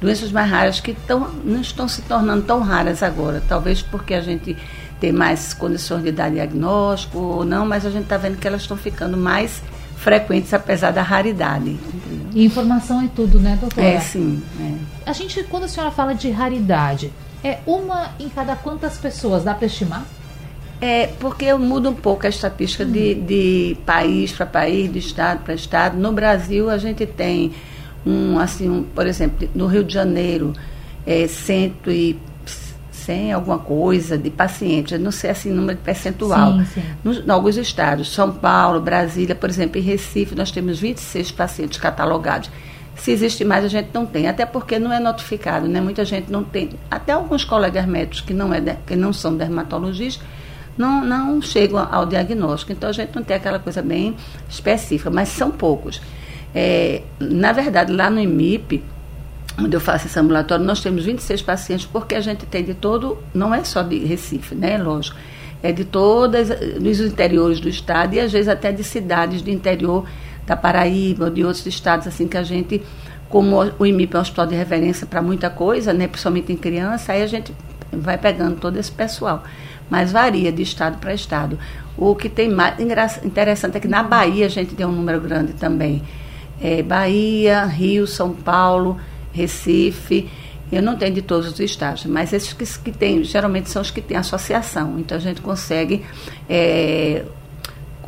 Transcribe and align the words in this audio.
doenças 0.00 0.30
mais 0.30 0.48
raras 0.48 0.80
que 0.80 0.94
tão, 0.94 1.28
não 1.44 1.60
estão 1.60 1.88
se 1.88 2.02
tornando 2.02 2.42
tão 2.42 2.60
raras 2.60 3.02
agora. 3.02 3.42
Talvez 3.48 3.82
porque 3.82 4.14
a 4.14 4.20
gente 4.20 4.56
tem 5.00 5.12
mais 5.12 5.54
condições 5.54 6.02
de 6.02 6.12
dar 6.12 6.30
diagnóstico 6.30 7.18
ou 7.18 7.44
não, 7.44 7.66
mas 7.66 7.86
a 7.86 7.90
gente 7.90 8.04
está 8.04 8.16
vendo 8.16 8.36
que 8.36 8.46
elas 8.46 8.62
estão 8.62 8.76
ficando 8.76 9.16
mais 9.16 9.62
frequentes, 9.96 10.52
apesar 10.54 10.90
da 10.90 11.02
raridade. 11.02 11.76
E 12.34 12.44
informação 12.44 13.00
é 13.02 13.08
tudo, 13.14 13.38
né, 13.38 13.58
doutora? 13.60 13.86
É, 13.86 14.00
sim. 14.00 14.42
É. 14.60 15.10
A 15.10 15.12
gente, 15.12 15.42
quando 15.44 15.64
a 15.64 15.68
senhora 15.68 15.90
fala 15.92 16.14
de 16.14 16.30
raridade, 16.30 17.12
é 17.42 17.58
uma 17.66 18.10
em 18.18 18.28
cada 18.28 18.56
quantas 18.56 18.98
pessoas? 18.98 19.44
Dá 19.44 19.54
para 19.54 19.66
estimar? 19.66 20.04
É, 20.80 21.08
porque 21.18 21.52
muda 21.54 21.90
um 21.90 21.94
pouco 21.94 22.26
a 22.26 22.28
estatística 22.28 22.84
hum. 22.84 22.92
de, 22.92 23.14
de 23.14 23.76
país 23.84 24.32
para 24.32 24.46
país, 24.46 24.92
de 24.92 24.98
estado 24.98 25.42
para 25.42 25.54
estado. 25.54 25.96
No 25.96 26.12
Brasil, 26.12 26.70
a 26.70 26.78
gente 26.78 27.04
tem 27.04 27.52
um, 28.06 28.38
assim, 28.38 28.68
um, 28.70 28.82
por 28.84 29.06
exemplo, 29.06 29.48
no 29.54 29.66
Rio 29.66 29.82
de 29.82 29.92
Janeiro, 29.92 30.52
é, 31.04 31.26
cento 31.26 31.90
e 31.90 32.18
100 33.08 33.32
alguma 33.32 33.58
coisa 33.58 34.18
de 34.18 34.28
pacientes, 34.28 35.00
não 35.00 35.10
sei 35.10 35.30
assim 35.30 35.50
número 35.50 35.78
de 35.78 35.84
percentual. 35.84 36.58
Sim, 36.58 36.64
sim. 36.66 36.82
Nos, 37.02 37.26
em 37.26 37.30
alguns 37.30 37.56
estados, 37.56 38.12
São 38.12 38.30
Paulo, 38.30 38.82
Brasília, 38.82 39.34
por 39.34 39.48
exemplo, 39.48 39.80
em 39.80 39.82
Recife, 39.82 40.34
nós 40.34 40.50
temos 40.50 40.78
26 40.78 41.32
pacientes 41.32 41.78
catalogados. 41.78 42.50
Se 42.94 43.10
existe 43.10 43.44
mais, 43.44 43.64
a 43.64 43.68
gente 43.68 43.88
não 43.94 44.04
tem, 44.04 44.28
até 44.28 44.44
porque 44.44 44.78
não 44.78 44.92
é 44.92 45.00
notificado, 45.00 45.66
né? 45.66 45.80
Muita 45.80 46.04
gente 46.04 46.30
não 46.30 46.44
tem. 46.44 46.70
Até 46.90 47.12
alguns 47.12 47.44
colegas 47.44 47.86
médicos 47.86 48.20
que 48.20 48.34
não, 48.34 48.52
é 48.52 48.60
de, 48.60 48.74
que 48.86 48.94
não 48.94 49.12
são 49.12 49.34
dermatologistas 49.34 50.26
não, 50.76 51.02
não 51.04 51.40
chegam 51.40 51.86
ao 51.90 52.04
diagnóstico. 52.04 52.72
Então 52.72 52.90
a 52.90 52.92
gente 52.92 53.14
não 53.14 53.22
tem 53.22 53.36
aquela 53.36 53.58
coisa 53.58 53.80
bem 53.80 54.16
específica, 54.48 55.10
mas 55.10 55.28
são 55.30 55.50
poucos. 55.50 56.00
É, 56.54 57.02
na 57.18 57.52
verdade, 57.52 57.92
lá 57.92 58.10
no 58.10 58.20
IMIP, 58.20 58.82
onde 59.58 59.76
eu 59.76 59.80
faço 59.80 60.06
esse 60.06 60.18
ambulatório, 60.18 60.64
nós 60.64 60.80
temos 60.80 61.04
26 61.04 61.42
pacientes, 61.42 61.86
porque 61.86 62.14
a 62.14 62.20
gente 62.20 62.46
tem 62.46 62.64
de 62.64 62.74
todo, 62.74 63.18
não 63.34 63.52
é 63.52 63.64
só 63.64 63.82
de 63.82 63.98
Recife, 63.98 64.54
né? 64.54 64.78
Lógico. 64.78 65.16
É 65.62 65.72
de 65.72 65.84
todas, 65.84 66.48
dos 66.80 67.00
interiores 67.00 67.58
do 67.58 67.68
estado 67.68 68.14
e 68.14 68.20
às 68.20 68.30
vezes 68.30 68.48
até 68.48 68.70
de 68.70 68.84
cidades 68.84 69.42
do 69.42 69.50
interior 69.50 70.06
da 70.46 70.56
Paraíba 70.56 71.24
ou 71.24 71.30
de 71.30 71.44
outros 71.44 71.66
estados, 71.66 72.06
assim, 72.06 72.28
que 72.28 72.36
a 72.36 72.44
gente, 72.44 72.80
como 73.28 73.56
o 73.78 73.84
IMIP 73.84 74.14
é 74.14 74.18
um 74.18 74.22
hospital 74.22 74.46
de 74.46 74.54
referência 74.54 75.06
para 75.06 75.20
muita 75.20 75.50
coisa, 75.50 75.92
né? 75.92 76.06
Principalmente 76.06 76.52
em 76.52 76.56
criança, 76.56 77.12
aí 77.12 77.22
a 77.22 77.26
gente 77.26 77.52
vai 77.92 78.16
pegando 78.16 78.56
todo 78.56 78.76
esse 78.76 78.92
pessoal. 78.92 79.42
Mas 79.90 80.12
varia 80.12 80.52
de 80.52 80.62
estado 80.62 80.98
para 80.98 81.12
estado. 81.12 81.58
O 81.96 82.14
que 82.14 82.28
tem 82.28 82.48
mais 82.48 82.78
interessante 83.24 83.76
é 83.76 83.80
que 83.80 83.88
na 83.88 84.02
Bahia 84.02 84.46
a 84.46 84.50
gente 84.50 84.74
tem 84.74 84.86
um 84.86 84.92
número 84.92 85.20
grande 85.20 85.54
também. 85.54 86.02
É 86.60 86.82
Bahia, 86.82 87.64
Rio, 87.64 88.06
São 88.06 88.32
Paulo, 88.32 88.98
Recife. 89.32 90.28
Eu 90.70 90.82
não 90.82 90.96
tenho 90.96 91.14
de 91.14 91.22
todos 91.22 91.50
os 91.50 91.60
estados, 91.60 92.04
mas 92.04 92.32
esses 92.32 92.52
que, 92.52 92.64
que 92.84 92.92
tem, 92.92 93.24
geralmente 93.24 93.70
são 93.70 93.80
os 93.80 93.90
que 93.90 94.02
têm 94.02 94.18
associação. 94.18 94.98
Então 94.98 95.16
a 95.16 95.20
gente 95.20 95.40
consegue 95.40 96.04
é, 96.48 97.24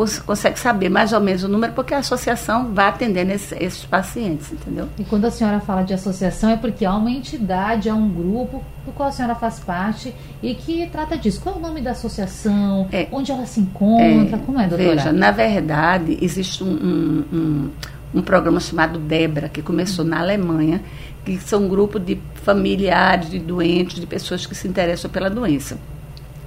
cons 0.00 0.18
consegue 0.18 0.58
saber 0.58 0.88
mais 0.88 1.12
ou 1.12 1.20
menos 1.20 1.44
o 1.44 1.48
número, 1.48 1.72
porque 1.74 1.92
a 1.92 1.98
associação 1.98 2.72
vai 2.72 2.88
atendendo 2.88 3.32
esse, 3.32 3.54
esses 3.62 3.84
pacientes, 3.84 4.50
entendeu? 4.52 4.88
E 4.98 5.04
quando 5.04 5.26
a 5.26 5.30
senhora 5.30 5.60
fala 5.60 5.82
de 5.82 5.92
associação, 5.92 6.50
é 6.50 6.56
porque 6.56 6.84
há 6.84 6.94
uma 6.94 7.10
entidade, 7.10 7.88
há 7.88 7.94
um 7.94 8.08
grupo 8.08 8.64
do 8.84 8.92
qual 8.92 9.10
a 9.10 9.12
senhora 9.12 9.34
faz 9.34 9.60
parte 9.60 10.14
e 10.42 10.54
que 10.54 10.86
trata 10.86 11.18
disso. 11.18 11.40
Qual 11.42 11.54
é 11.54 11.58
o 11.58 11.60
nome 11.60 11.80
da 11.82 11.90
associação? 11.90 12.88
É, 12.90 13.08
onde 13.12 13.30
ela 13.30 13.44
se 13.44 13.60
encontra? 13.60 14.36
É, 14.36 14.40
como 14.40 14.58
é, 14.58 14.66
doutora? 14.66 14.94
Veja, 14.94 15.12
na 15.12 15.30
verdade, 15.30 16.18
existe 16.22 16.64
um, 16.64 16.70
um, 16.70 17.24
um, 17.32 17.70
um 18.14 18.22
programa 18.22 18.58
chamado 18.58 18.98
DEBRA, 18.98 19.48
que 19.48 19.60
começou 19.60 20.04
na 20.04 20.20
Alemanha, 20.20 20.80
que 21.24 21.38
são 21.38 21.64
um 21.64 21.68
grupo 21.68 21.98
de 21.98 22.18
familiares 22.42 23.30
de 23.30 23.38
doentes, 23.38 24.00
de 24.00 24.06
pessoas 24.06 24.46
que 24.46 24.54
se 24.54 24.66
interessam 24.66 25.10
pela 25.10 25.28
doença. 25.28 25.78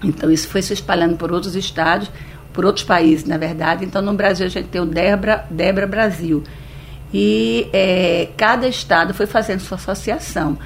Então, 0.03 0.29
isso 0.31 0.47
foi 0.47 0.61
se 0.61 0.73
espalhando 0.73 1.15
por 1.15 1.31
outros 1.31 1.55
estados, 1.55 2.11
por 2.51 2.65
outros 2.65 2.85
países, 2.85 3.25
na 3.25 3.37
verdade. 3.37 3.85
Então, 3.85 4.01
no 4.01 4.13
Brasil, 4.13 4.45
a 4.45 4.49
gente 4.49 4.67
tem 4.67 4.81
o 4.81 4.85
Debra, 4.85 5.45
Debra 5.49 5.87
Brasil. 5.87 6.43
E 7.13 7.67
é, 7.71 8.29
cada 8.35 8.67
estado 8.67 9.13
foi 9.13 9.25
fazendo 9.25 9.59
sua 9.59 9.75
associação. 9.75 10.57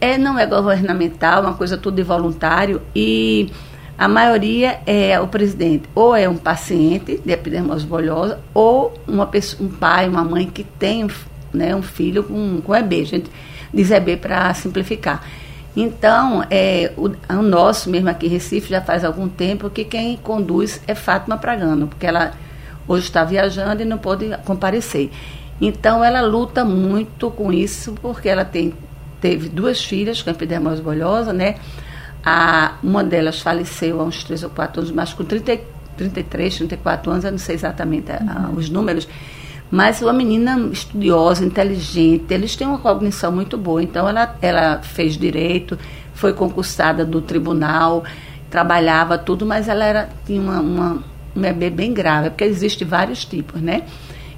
É, 0.00 0.18
não 0.18 0.38
é 0.38 0.46
governamental, 0.46 1.42
é 1.42 1.46
uma 1.46 1.54
coisa 1.54 1.78
tudo 1.78 1.96
de 1.96 2.02
voluntário. 2.02 2.82
E 2.94 3.50
a 3.96 4.08
maioria 4.08 4.80
é 4.86 5.18
o 5.20 5.28
presidente, 5.28 5.88
ou 5.94 6.14
é 6.14 6.28
um 6.28 6.36
paciente 6.36 7.20
de 7.24 7.32
epidermose 7.32 7.86
bolhosa, 7.86 8.40
ou 8.52 8.94
uma 9.06 9.26
pessoa, 9.26 9.68
um 9.68 9.70
pai, 9.70 10.08
uma 10.08 10.24
mãe 10.24 10.46
que 10.46 10.64
tem 10.64 11.06
né, 11.52 11.74
um 11.74 11.82
filho 11.82 12.24
com, 12.24 12.60
com 12.60 12.74
EB. 12.74 13.00
A 13.00 13.04
gente 13.04 13.30
diz 13.72 13.90
EB 13.90 14.16
para 14.16 14.52
simplificar. 14.54 15.22
Então, 15.76 16.44
é, 16.50 16.92
o, 16.96 17.10
o, 17.32 17.42
nosso 17.42 17.88
mesmo 17.90 18.08
aqui 18.08 18.26
em 18.26 18.30
Recife 18.30 18.68
já 18.68 18.80
faz 18.80 19.04
algum 19.04 19.28
tempo 19.28 19.70
que 19.70 19.84
quem 19.84 20.16
conduz 20.16 20.80
é 20.86 20.94
Fátima 20.94 21.38
Pragano, 21.38 21.86
porque 21.86 22.06
ela 22.06 22.32
hoje 22.88 23.04
está 23.04 23.22
viajando 23.22 23.82
e 23.82 23.84
não 23.84 23.98
pôde 23.98 24.36
comparecer. 24.44 25.10
Então, 25.60 26.02
ela 26.02 26.22
luta 26.22 26.64
muito 26.64 27.30
com 27.30 27.52
isso, 27.52 27.94
porque 28.02 28.28
ela 28.28 28.44
tem, 28.44 28.74
teve 29.20 29.48
duas 29.48 29.84
filhas 29.84 30.22
com 30.22 30.30
epidermose 30.30 30.82
bolhosa, 30.82 31.32
né? 31.32 31.56
A, 32.24 32.74
uma 32.82 33.04
delas 33.04 33.40
faleceu 33.40 34.00
há 34.00 34.04
uns 34.04 34.24
3 34.24 34.42
ou 34.42 34.50
4 34.50 34.80
anos, 34.80 34.92
mas 34.92 35.12
com 35.12 35.24
30, 35.24 35.60
33, 35.96 36.56
34 36.56 37.12
anos, 37.12 37.24
eu 37.24 37.30
não 37.30 37.38
sei 37.38 37.54
exatamente 37.54 38.10
uhum. 38.10 38.56
os 38.56 38.68
números 38.68 39.06
mas 39.70 40.02
uma 40.02 40.12
menina 40.12 40.58
estudiosa, 40.72 41.44
inteligente, 41.44 42.34
eles 42.34 42.56
têm 42.56 42.66
uma 42.66 42.78
cognição 42.78 43.30
muito 43.30 43.56
boa. 43.56 43.82
Então 43.82 44.08
ela, 44.08 44.36
ela 44.42 44.82
fez 44.82 45.16
direito, 45.16 45.78
foi 46.12 46.32
concursada 46.32 47.04
do 47.04 47.20
tribunal, 47.20 48.02
trabalhava 48.50 49.16
tudo, 49.16 49.46
mas 49.46 49.68
ela 49.68 49.84
era, 49.84 50.08
tinha 50.26 50.40
uma, 50.40 50.60
uma, 50.60 51.04
um 51.36 51.40
bebê 51.40 51.70
bem 51.70 51.94
grave, 51.94 52.30
porque 52.30 52.44
existem 52.44 52.86
vários 52.86 53.24
tipos, 53.24 53.60
né? 53.60 53.84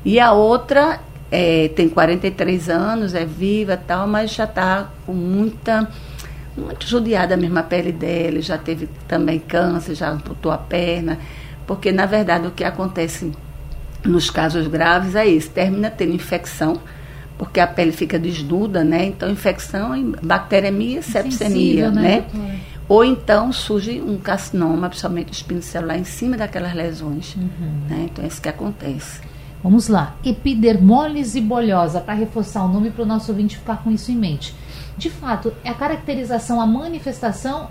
E 0.05 0.21
a 0.21 0.33
outra 0.33 1.01
é, 1.31 1.69
tem 1.69 1.89
43 1.89 2.69
anos, 2.69 3.15
é 3.15 3.25
viva 3.25 3.77
tal, 3.77 4.07
mas 4.07 4.35
já 4.35 4.45
está 4.45 4.91
com 5.07 5.15
muita 5.15 5.89
muito 6.55 6.87
judiada 6.87 7.35
mesmo 7.35 7.59
a 7.59 7.63
pele 7.63 7.93
dela, 7.93 8.43
já 8.43 8.59
teve 8.59 8.87
também 9.09 9.39
câncer, 9.39 9.95
já 9.95 10.11
amputou 10.11 10.53
a 10.53 10.59
perna, 10.59 11.19
porque 11.67 11.91
na 11.91 12.05
verdade 12.05 12.47
o 12.47 12.51
que 12.51 12.63
acontece 12.63 13.33
nos 14.05 14.31
casos 14.31 14.67
graves 14.67 15.15
é 15.15 15.27
isso, 15.27 15.51
termina 15.51 15.91
tendo 15.91 16.13
infecção, 16.15 16.81
porque 17.39 17.61
a 17.61 17.67
pele 17.67 17.93
fica 17.93 18.19
desnuda, 18.19 18.85
né? 18.85 19.07
Então 19.07 19.31
infecção, 19.31 20.13
bacteremia, 20.23 21.03
sepsemia, 21.03 21.91
né? 21.91 22.25
né? 22.33 22.61
Ou 22.89 23.05
então 23.05 23.53
surge 23.53 24.01
um 24.01 24.19
carcinoma, 24.19 24.89
principalmente 24.89 25.33
espino 25.33 25.63
celular, 25.63 25.99
em 25.99 26.05
cima 26.05 26.37
daquelas 26.37 26.75
lesões. 26.75 27.35
Uhum. 27.37 27.87
Né? 27.89 28.09
Então 28.11 28.25
é 28.25 28.29
isso 28.29 28.43
que 28.43 28.49
acontece. 28.49 29.21
Vamos 29.63 29.89
lá. 29.89 30.17
Epidermólise 30.25 31.41
bolhosa, 31.41 32.01
para 32.01 32.15
reforçar 32.15 32.65
o 32.65 32.69
nome 32.69 32.91
para 32.91 33.05
o 33.05 33.07
nosso 33.07 33.31
ouvinte 33.31 33.57
ficar 33.57 33.83
com 33.83 33.91
isso 33.91 34.11
em 34.11 34.17
mente. 34.17 34.55
De 34.99 35.09
fato, 35.09 35.53
é 35.65 35.71
a 35.71 35.75
caracterização, 35.75 36.61
a 36.61 36.67
manifestação 36.67 37.71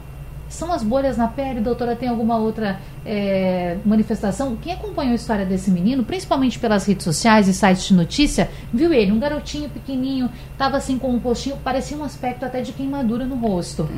são 0.52 0.72
as 0.72 0.84
bolhas 0.84 1.18
na 1.18 1.28
pele, 1.28 1.62
doutora? 1.62 1.96
Tem 1.96 2.10
alguma 2.10 2.38
outra 2.38 2.80
é, 3.06 3.78
manifestação? 3.86 4.58
Quem 4.62 4.74
acompanhou 4.74 5.14
a 5.14 5.16
história 5.16 5.46
desse 5.46 5.72
menino, 5.72 6.04
principalmente 6.04 6.60
pelas 6.60 6.86
redes 6.86 7.06
sociais 7.06 7.48
e 7.48 7.54
sites 7.54 7.88
de 7.88 7.94
notícia, 7.94 8.50
viu 8.72 8.94
ele, 8.94 9.12
um 9.12 9.20
garotinho 9.20 9.70
pequenininho, 9.70 10.30
estava 10.52 10.78
assim 10.78 10.98
com 10.98 11.10
um 11.10 11.20
postinho, 11.20 11.56
parecia 11.64 11.98
um 11.98 12.04
aspecto 12.04 12.46
até 12.46 12.62
de 12.62 12.74
queimadura 12.74 13.26
no 13.26 13.36
rosto. 13.36 13.90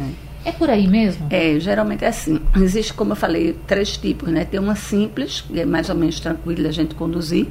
É. 0.46 0.50
é 0.50 0.52
por 0.52 0.70
aí 0.70 0.88
mesmo? 0.88 1.28
É, 1.32 1.60
geralmente 1.60 2.06
é 2.06 2.10
assim. 2.10 2.40
Existe, 2.56 2.94
como 2.94 3.14
eu 3.14 3.16
falei, 3.16 3.58
três 3.66 3.98
tipos, 3.98 4.30
né? 4.30 4.46
Tem 4.46 4.60
uma 4.60 4.76
simples, 4.76 5.42
que 5.42 5.60
é 5.60 5.66
mais 5.66 5.90
ou 5.90 5.96
menos 5.96 6.20
tranquila 6.20 6.70
a 6.70 6.72
gente 6.72 6.94
conduzir. 6.94 7.48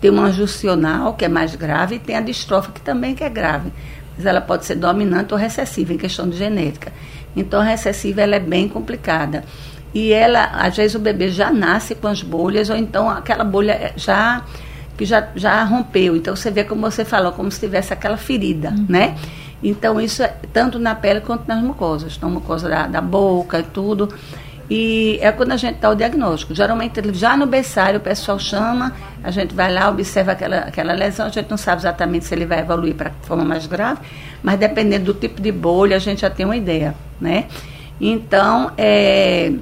Tem 0.00 0.10
uma 0.10 0.26
anjucional, 0.26 1.14
que 1.14 1.24
é 1.24 1.28
mais 1.28 1.56
grave, 1.56 1.96
e 1.96 1.98
tem 1.98 2.14
a 2.14 2.20
distrofa, 2.20 2.70
que 2.70 2.80
também 2.80 3.14
que 3.14 3.24
é 3.24 3.28
grave. 3.28 3.72
Mas 4.16 4.26
ela 4.26 4.40
pode 4.40 4.64
ser 4.64 4.76
dominante 4.76 5.32
ou 5.32 5.40
recessiva, 5.40 5.92
em 5.92 5.98
questão 5.98 6.28
de 6.28 6.36
genética. 6.36 6.92
Então, 7.36 7.60
a 7.60 7.64
recessiva 7.64 8.20
ela 8.20 8.36
é 8.36 8.40
bem 8.40 8.68
complicada. 8.68 9.44
E 9.94 10.12
ela, 10.12 10.44
às 10.46 10.76
vezes, 10.76 10.94
o 10.94 10.98
bebê 10.98 11.28
já 11.28 11.50
nasce 11.52 11.94
com 11.94 12.08
as 12.08 12.22
bolhas, 12.22 12.68
ou 12.68 12.76
então 12.76 13.08
aquela 13.08 13.44
bolha 13.44 13.92
já 13.96 14.42
que 14.96 15.04
já, 15.04 15.28
já 15.34 15.62
rompeu. 15.64 16.16
Então, 16.16 16.34
você 16.34 16.50
vê 16.50 16.64
como 16.64 16.82
você 16.82 17.04
falou, 17.04 17.32
como 17.32 17.50
se 17.50 17.60
tivesse 17.60 17.92
aquela 17.92 18.16
ferida, 18.16 18.70
uhum. 18.70 18.86
né? 18.88 19.16
Então, 19.62 20.00
isso 20.00 20.22
é 20.22 20.34
tanto 20.52 20.78
na 20.78 20.94
pele 20.94 21.20
quanto 21.20 21.48
nas 21.48 21.62
mucosas. 21.62 22.14
Então, 22.16 22.30
mucosa 22.30 22.68
da, 22.68 22.86
da 22.86 23.00
boca 23.00 23.60
e 23.60 23.62
tudo. 23.62 24.12
E 24.68 25.18
é 25.20 25.30
quando 25.30 25.52
a 25.52 25.56
gente 25.56 25.76
dá 25.78 25.90
o 25.90 25.94
diagnóstico. 25.94 26.54
Geralmente, 26.54 27.00
já 27.12 27.36
no 27.36 27.46
berçário, 27.46 27.98
o 27.98 28.02
pessoal 28.02 28.38
chama, 28.38 28.92
a 29.22 29.30
gente 29.30 29.54
vai 29.54 29.72
lá, 29.72 29.88
observa 29.88 30.32
aquela, 30.32 30.58
aquela 30.58 30.92
lesão, 30.92 31.26
a 31.26 31.30
gente 31.30 31.50
não 31.50 31.56
sabe 31.56 31.82
exatamente 31.82 32.24
se 32.24 32.34
ele 32.34 32.46
vai 32.46 32.60
evoluir 32.60 32.94
para 32.94 33.10
forma 33.22 33.44
mais 33.44 33.66
grave, 33.66 34.00
mas 34.42 34.58
dependendo 34.58 35.12
do 35.12 35.14
tipo 35.14 35.40
de 35.40 35.52
bolha, 35.52 35.96
a 35.96 36.00
gente 36.00 36.22
já 36.22 36.30
tem 36.30 36.46
uma 36.46 36.56
ideia, 36.56 36.94
né? 37.20 37.46
Então, 38.00 38.70
é... 38.76 39.52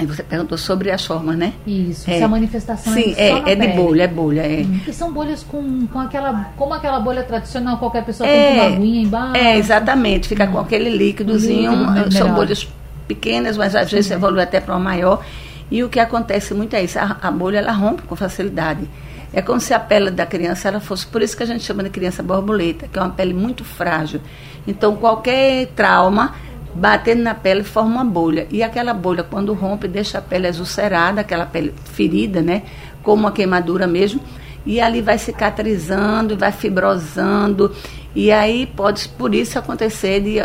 Você 0.00 0.22
perguntou 0.22 0.56
sobre 0.56 0.92
as 0.92 1.04
formas, 1.04 1.36
né? 1.36 1.54
Isso, 1.66 2.08
é, 2.08 2.18
se 2.18 2.22
a 2.22 2.28
manifestação 2.28 2.92
sim, 2.92 3.14
é, 3.16 3.30
é, 3.30 3.50
é 3.50 3.54
de 3.56 3.66
bolha, 3.68 4.04
é 4.04 4.06
bolha, 4.06 4.42
é. 4.42 4.60
Hum, 4.62 4.78
que 4.84 4.92
são 4.92 5.12
bolhas 5.12 5.42
com, 5.42 5.88
com 5.88 5.98
aquela, 5.98 6.52
como 6.56 6.72
aquela 6.72 7.00
bolha 7.00 7.24
tradicional, 7.24 7.78
qualquer 7.78 8.04
pessoa 8.04 8.28
é, 8.28 8.46
tem 8.46 8.60
uma 8.60 8.76
aguinha 8.76 9.02
embaixo. 9.02 9.36
É, 9.36 9.58
exatamente, 9.58 10.28
fica 10.28 10.44
hum. 10.44 10.52
com 10.52 10.58
aquele 10.60 10.90
líquidozinho, 10.90 11.72
líquido, 11.72 12.12
são 12.12 12.32
bolhas 12.32 12.68
pequenas, 13.08 13.56
mas 13.56 13.74
às 13.74 13.90
vezes 13.90 14.10
evolui 14.10 14.42
até 14.42 14.60
para 14.60 14.74
uma 14.74 14.84
maior. 14.84 15.24
E 15.70 15.82
o 15.82 15.88
que 15.88 15.98
acontece 15.98 16.54
muito 16.54 16.76
é 16.76 16.84
isso, 16.84 16.98
a, 16.98 17.16
a, 17.20 17.30
bolha 17.30 17.58
ela 17.58 17.72
rompe 17.72 18.02
com 18.02 18.14
facilidade. 18.14 18.88
É 19.32 19.42
como 19.42 19.60
se 19.60 19.74
a 19.74 19.80
pele 19.80 20.10
da 20.10 20.24
criança 20.24 20.68
ela 20.68 20.80
fosse, 20.80 21.06
por 21.06 21.20
isso 21.20 21.36
que 21.36 21.42
a 21.42 21.46
gente 21.46 21.64
chama 21.64 21.82
de 21.82 21.90
criança 21.90 22.22
borboleta, 22.22 22.86
que 22.86 22.98
é 22.98 23.02
uma 23.02 23.10
pele 23.10 23.34
muito 23.34 23.64
frágil. 23.64 24.20
Então 24.66 24.96
qualquer 24.96 25.66
trauma 25.68 26.34
batendo 26.74 27.22
na 27.22 27.34
pele 27.34 27.64
forma 27.64 27.90
uma 27.90 28.04
bolha. 28.04 28.46
E 28.50 28.62
aquela 28.62 28.94
bolha, 28.94 29.22
quando 29.22 29.52
rompe, 29.52 29.88
deixa 29.88 30.18
a 30.18 30.22
pele 30.22 30.48
ulcerada, 30.48 31.20
aquela 31.20 31.44
pele 31.44 31.74
ferida, 31.92 32.40
né? 32.40 32.62
Como 33.02 33.22
uma 33.22 33.32
queimadura 33.32 33.86
mesmo. 33.86 34.20
E 34.64 34.80
ali 34.80 35.00
vai 35.00 35.18
cicatrizando, 35.18 36.36
vai 36.36 36.52
fibrosando, 36.52 37.74
e 38.14 38.32
aí 38.32 38.66
pode, 38.66 39.08
por 39.10 39.34
isso, 39.34 39.58
acontecer 39.58 40.20
de, 40.20 40.38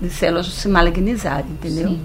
de 0.00 0.10
células 0.10 0.46
se 0.46 0.68
malignizarem, 0.68 1.50
entendeu? 1.50 1.90
Sim. 1.90 2.00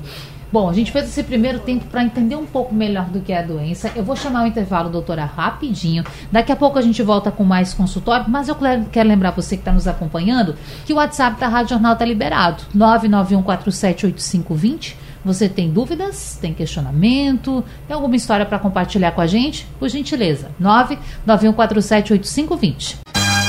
Bom, 0.53 0.69
a 0.69 0.73
gente 0.73 0.91
fez 0.91 1.05
esse 1.05 1.23
primeiro 1.23 1.61
tempo 1.61 1.85
para 1.85 2.03
entender 2.03 2.35
um 2.35 2.45
pouco 2.45 2.75
melhor 2.75 3.05
do 3.05 3.21
que 3.21 3.33
é 3.33 3.39
a 3.39 3.41
doença. 3.41 3.91
Eu 3.95 4.03
vou 4.03 4.15
chamar 4.15 4.43
o 4.43 4.47
intervalo, 4.47 4.87
doutora, 4.87 5.25
rapidinho. 5.25 6.03
Daqui 6.31 6.51
a 6.51 6.55
pouco 6.55 6.77
a 6.77 6.81
gente 6.83 7.01
volta 7.01 7.31
com 7.31 7.43
mais 7.43 7.73
consultório, 7.73 8.27
mas 8.29 8.47
eu 8.47 8.55
quero 8.91 9.09
lembrar 9.09 9.31
você 9.31 9.55
que 9.55 9.61
está 9.61 9.71
nos 9.71 9.87
acompanhando 9.87 10.55
que 10.85 10.93
o 10.93 10.97
WhatsApp 10.97 11.39
da 11.39 11.47
Rádio 11.47 11.71
Jornal 11.71 11.93
está 11.93 12.05
liberado. 12.05 12.65
991478520. 12.75 14.93
Você 15.25 15.49
tem 15.49 15.71
dúvidas, 15.71 16.37
tem 16.39 16.53
questionamento, 16.53 17.63
tem 17.87 17.95
alguma 17.95 18.15
história 18.15 18.45
para 18.45 18.59
compartilhar 18.59 19.13
com 19.13 19.21
a 19.21 19.27
gente? 19.27 19.65
Por 19.79 19.89
gentileza, 19.89 20.51
991478520. 20.61 22.97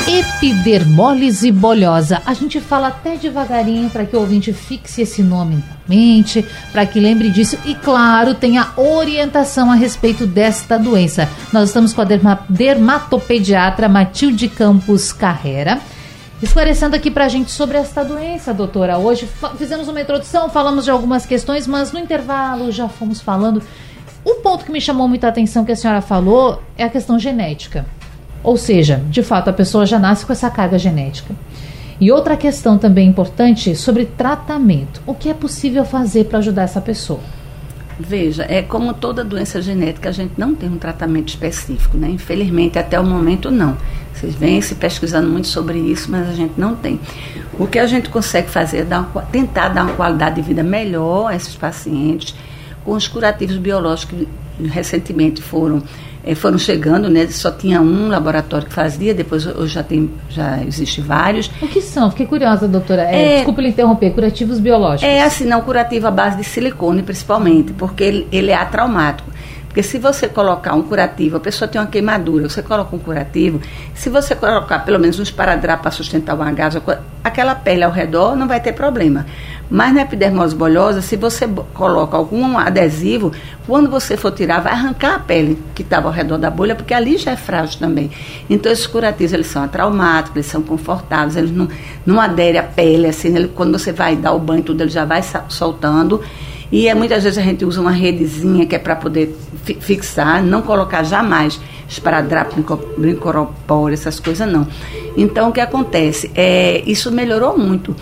Epidermólise 0.07 1.51
bolhosa. 1.51 2.21
A 2.27 2.35
gente 2.35 2.61
fala 2.61 2.89
até 2.89 3.17
devagarinho 3.17 3.89
para 3.89 4.05
que 4.05 4.15
o 4.15 4.21
ouvinte 4.21 4.53
fixe 4.53 5.01
esse 5.01 5.23
nome 5.23 5.57
na 5.57 5.77
mente, 5.89 6.45
para 6.73 6.85
que 6.85 7.01
lembre 7.01 7.31
disso 7.31 7.59
e, 7.65 7.75
claro, 7.75 8.35
tenha 8.35 8.69
orientação 8.77 9.73
a 9.73 9.75
respeito 9.75 10.27
desta 10.27 10.79
doença. 10.79 11.27
Nós 11.51 11.71
estamos 11.71 11.95
com 11.95 12.03
a 12.03 12.05
derma 12.05 12.45
dermatopediatra 12.51 13.89
Matilde 13.89 14.47
Campos 14.47 15.11
Carrera. 15.11 15.81
Esclarecendo 16.43 16.95
aqui 16.95 17.11
para 17.11 17.25
a 17.25 17.29
gente 17.29 17.51
sobre 17.51 17.79
esta 17.79 18.05
doença, 18.05 18.53
doutora. 18.53 18.99
Hoje 18.99 19.27
fizemos 19.57 19.89
uma 19.89 20.03
introdução, 20.03 20.51
falamos 20.51 20.85
de 20.85 20.91
algumas 20.91 21.25
questões, 21.25 21.67
mas 21.67 21.93
no 21.93 21.99
intervalo 21.99 22.71
já 22.71 22.91
fomos 22.91 23.23
falando. 23.23 23.63
Um 24.27 24.43
ponto 24.43 24.67
que 24.67 24.73
me 24.73 24.83
chamou 24.83 25.09
muita 25.09 25.29
atenção 25.29 25.65
que 25.65 25.73
a 25.73 25.77
senhora 25.77 26.03
falou 26.03 26.63
é 26.77 26.85
a 26.85 26.91
questão 26.91 27.19
genética. 27.19 27.87
Ou 28.45 28.59
seja, 28.59 29.03
de 29.09 29.23
fato, 29.23 29.49
a 29.49 29.53
pessoa 29.55 29.87
já 29.87 29.99
nasce 29.99 30.27
com 30.27 30.33
essa 30.33 30.51
carga 30.51 30.79
genética. 30.79 31.35
E 31.99 32.13
outra 32.13 32.37
questão 32.37 32.77
também 32.77 33.09
importante 33.09 33.75
sobre 33.75 34.05
tratamento. 34.05 35.01
O 35.07 35.15
que 35.15 35.31
é 35.31 35.35
possível 35.35 35.85
fazer 35.85 36.25
para 36.25 36.39
ajudar 36.39 36.65
essa 36.65 36.81
pessoa? 36.81 37.21
Veja, 37.99 38.45
é 38.49 38.61
como 38.61 38.93
toda 38.93 39.23
doença 39.23 39.63
genética, 39.63 40.09
a 40.09 40.13
gente 40.13 40.33
não 40.37 40.53
tem 40.55 40.69
um 40.69 40.77
tratamento 40.77 41.29
específico, 41.29 41.97
né? 41.97 42.11
Infelizmente, 42.11 42.77
até 42.77 42.99
o 42.99 43.05
momento, 43.05 43.51
não. 43.53 43.77
Vocês 44.13 44.35
vêm 44.35 44.61
se 44.61 44.75
pesquisando 44.75 45.29
muito 45.31 45.47
sobre 45.47 45.79
isso, 45.79 46.11
mas 46.11 46.29
a 46.29 46.33
gente 46.33 46.55
não 46.59 46.75
tem. 46.75 47.01
O 47.59 47.69
que 47.69 47.79
a 47.79 47.87
gente 47.87 48.11
consegue 48.11 48.51
fazer 48.51 48.79
é 48.79 48.85
dar 48.85 49.05
tentar 49.31 49.69
dar 49.69 49.85
uma 49.85 49.95
qualidade 49.95 50.37
de 50.37 50.43
vida 50.43 50.63
melhor 50.63 51.29
a 51.29 51.37
esses 51.37 51.55
pacientes, 51.55 52.35
com 52.85 52.93
os 52.93 53.07
curativos 53.07 53.57
biológicos 53.57 54.27
que 54.59 54.67
recentemente 54.67 55.41
foram 55.41 55.83
é, 56.27 56.35
foram 56.35 56.59
chegando, 56.59 57.11
né? 57.11 57.27
Só 57.29 57.51
tinha 57.51 57.81
um 57.81 58.09
laboratório 58.09 58.67
que 58.67 58.73
fazia, 58.73 59.13
depois 59.13 59.47
hoje 59.47 59.75
já 59.75 59.83
tem, 59.83 60.11
já 60.29 60.63
existe 60.63 61.01
vários. 61.01 61.51
O 61.61 61.69
que 61.69 61.81
são? 61.81 62.11
Fiquei 62.11 62.27
curiosa, 62.27 62.67
doutora. 62.67 63.03
É, 63.03 63.33
é, 63.33 63.37
desculpa 63.37 63.61
lhe 63.61 63.69
interromper, 63.69 64.11
curativos 64.11 64.59
biológicos. 64.59 65.05
É 65.05 65.23
assim, 65.23 65.45
não 65.45 65.61
curativo 65.61 66.07
à 66.07 66.11
base 66.11 66.37
de 66.37 66.45
silicone, 66.45 67.03
principalmente, 67.03 67.73
porque 67.75 68.03
ele, 68.05 68.29
ele 68.33 68.51
é 68.51 68.57
atraumático. 68.57 69.31
Porque 69.75 69.83
se 69.83 69.99
você 69.99 70.29
colocar 70.29 70.73
um 70.75 70.83
curativo, 70.85 71.37
a 71.37 71.41
pessoa 71.41 71.67
tem 71.67 71.81
uma 71.81 71.89
queimadura, 71.89 72.49
você 72.49 72.63
coloca 72.63 72.95
um 72.95 72.99
curativo, 72.99 73.61
se 73.93 74.09
você 74.09 74.33
colocar 74.37 74.79
pelo 74.79 75.01
menos 75.01 75.19
um 75.19 75.23
esparadrapo 75.25 75.83
para 75.83 75.91
sustentar 75.91 76.37
uma 76.37 76.51
gás, 76.53 76.77
aquela 77.25 77.57
pele 77.57 77.83
ao 77.83 77.91
redor 77.91 78.37
não 78.37 78.47
vai 78.47 78.61
ter 78.61 78.73
problema. 78.73 79.27
Mas 79.71 79.95
na 79.95 80.03
epidermose 80.03 80.55
bolhosa, 80.55 81.01
se 81.01 81.17
você 81.17 81.49
coloca 81.73 82.17
algum 82.17 82.59
adesivo, 82.59 83.33
quando 83.67 83.91
você 83.91 84.17
for 84.17 84.31
tirar, 84.31 84.61
vai 84.61 84.73
arrancar 84.73 85.15
a 85.15 85.19
pele 85.19 85.59
que 85.75 85.83
estava 85.83 86.07
ao 86.07 86.13
redor 86.13 86.37
da 86.37 86.51
bolha, 86.51 86.75
porque 86.75 86.93
ali 86.93 87.17
já 87.17 87.33
é 87.33 87.37
frágil 87.37 87.79
também. 87.79 88.11
Então, 88.49 88.71
esses 88.71 88.87
curativos, 88.87 89.33
eles 89.33 89.47
são 89.47 89.67
traumáticos, 89.67 90.37
eles 90.37 90.47
são 90.47 90.63
confortáveis, 90.63 91.37
eles 91.37 91.51
não, 91.51 91.69
não 92.05 92.21
aderem 92.21 92.61
à 92.61 92.63
pele, 92.63 93.07
assim, 93.07 93.35
ele, 93.35 93.49
quando 93.49 93.79
você 93.79 93.91
vai 93.91 94.17
dar 94.17 94.33
o 94.33 94.39
banho, 94.39 94.63
tudo, 94.63 94.83
ele 94.83 94.91
já 94.91 95.05
vai 95.05 95.23
soltando. 95.49 96.21
E 96.71 96.89
é, 96.89 96.95
muitas 96.95 97.25
vezes 97.25 97.39
a 97.39 97.43
gente 97.43 97.65
usa 97.65 97.81
uma 97.81 97.91
redezinha 97.91 98.67
que 98.67 98.75
é 98.75 98.79
para 98.79 98.97
poder 98.97 99.35
fi 99.65 99.75
fixar, 99.75 100.43
não 100.43 100.61
colocar 100.61 101.03
jamais 101.03 101.61
esparadrapo, 101.89 102.57
brincoropólio, 102.99 103.95
essas 103.95 104.19
coisas 104.19 104.51
não. 104.51 104.67
Então, 105.17 105.49
o 105.49 105.53
que 105.53 105.61
acontece? 105.61 106.31
É, 106.35 106.83
isso 106.87 107.11
melhorou 107.11 107.57
muito 107.57 107.95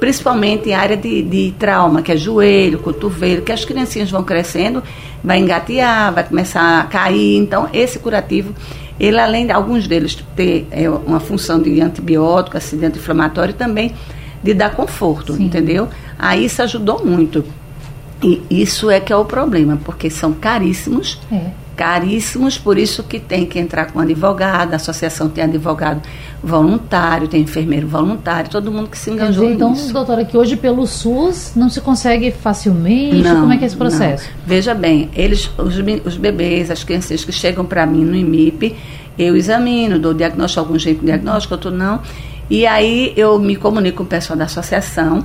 principalmente 0.00 0.70
em 0.70 0.74
área 0.74 0.96
de, 0.96 1.22
de 1.22 1.54
trauma, 1.58 2.00
que 2.00 2.10
é 2.10 2.16
joelho, 2.16 2.78
cotovelo, 2.78 3.42
que 3.42 3.52
as 3.52 3.64
criancinhas 3.64 4.10
vão 4.10 4.24
crescendo, 4.24 4.82
vai 5.22 5.38
engatear, 5.38 6.12
vai 6.12 6.24
começar 6.24 6.80
a 6.80 6.84
cair. 6.84 7.36
Então, 7.36 7.68
esse 7.72 7.98
curativo, 7.98 8.54
ele 8.98 9.20
além 9.20 9.44
de 9.46 9.52
alguns 9.52 9.86
deles 9.86 10.16
ter 10.34 10.66
é, 10.70 10.88
uma 10.88 11.20
função 11.20 11.60
de 11.60 11.80
antibiótico, 11.82 12.56
assim, 12.56 12.78
de 12.78 12.86
anti-inflamatório, 12.86 13.52
também 13.52 13.94
de 14.42 14.54
dar 14.54 14.74
conforto, 14.74 15.34
Sim. 15.34 15.44
entendeu? 15.44 15.88
Aí 16.18 16.46
isso 16.46 16.62
ajudou 16.62 17.04
muito. 17.04 17.44
E 18.22 18.42
isso 18.50 18.90
é 18.90 19.00
que 19.00 19.12
é 19.12 19.16
o 19.16 19.24
problema, 19.24 19.78
porque 19.84 20.08
são 20.08 20.32
caríssimos. 20.32 21.20
É 21.30 21.50
caríssimos, 21.84 22.58
por 22.58 22.76
isso 22.76 23.02
que 23.02 23.18
tem 23.18 23.46
que 23.46 23.58
entrar 23.58 23.86
com 23.90 23.98
advogado, 24.00 24.74
a 24.74 24.76
associação 24.76 25.30
tem 25.30 25.44
advogado 25.44 26.02
voluntário, 26.44 27.26
tem 27.26 27.40
enfermeiro 27.40 27.88
voluntário, 27.88 28.50
todo 28.50 28.70
mundo 28.70 28.90
que 28.90 28.98
se 28.98 29.10
engajou 29.10 29.44
dizer, 29.44 29.54
então, 29.56 29.70
nisso. 29.70 29.90
doutora, 29.90 30.22
que 30.26 30.36
hoje 30.36 30.56
pelo 30.58 30.86
SUS 30.86 31.52
não 31.56 31.70
se 31.70 31.80
consegue 31.80 32.30
facilmente? 32.32 33.22
Não, 33.22 33.40
Como 33.40 33.52
é 33.54 33.56
que 33.56 33.64
é 33.64 33.66
esse 33.66 33.76
processo? 33.76 34.24
não. 34.28 34.46
Veja 34.46 34.74
bem, 34.74 35.08
eles, 35.14 35.50
os, 35.56 35.74
os 36.04 36.16
bebês, 36.18 36.70
as 36.70 36.84
crianças 36.84 37.24
que 37.24 37.32
chegam 37.32 37.64
para 37.64 37.86
mim 37.86 38.04
no 38.04 38.14
IMIP, 38.14 38.76
eu 39.18 39.34
examino, 39.34 39.98
dou 39.98 40.12
diagnóstico, 40.12 40.60
algum 40.60 40.78
jeito 40.78 41.00
de 41.00 41.06
diagnóstico, 41.06 41.54
outro 41.54 41.70
não. 41.70 42.00
E 42.50 42.66
aí 42.66 43.14
eu 43.16 43.38
me 43.38 43.56
comunico 43.56 43.96
com 43.98 44.02
o 44.02 44.06
pessoal 44.06 44.38
da 44.38 44.44
associação, 44.44 45.24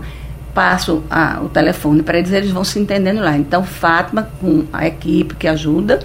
passo 0.53 1.03
a- 1.09 1.41
o 1.43 1.49
telefone 1.49 2.01
para 2.01 2.17
eles, 2.17 2.31
eles 2.31 2.51
vão 2.51 2.63
se 2.63 2.79
entendendo 2.79 3.19
lá. 3.19 3.37
Então, 3.37 3.61
Fátima, 3.61 4.29
com 4.39 4.63
a 4.71 4.87
equipe 4.87 5.35
que 5.35 5.47
ajuda, 5.49 5.99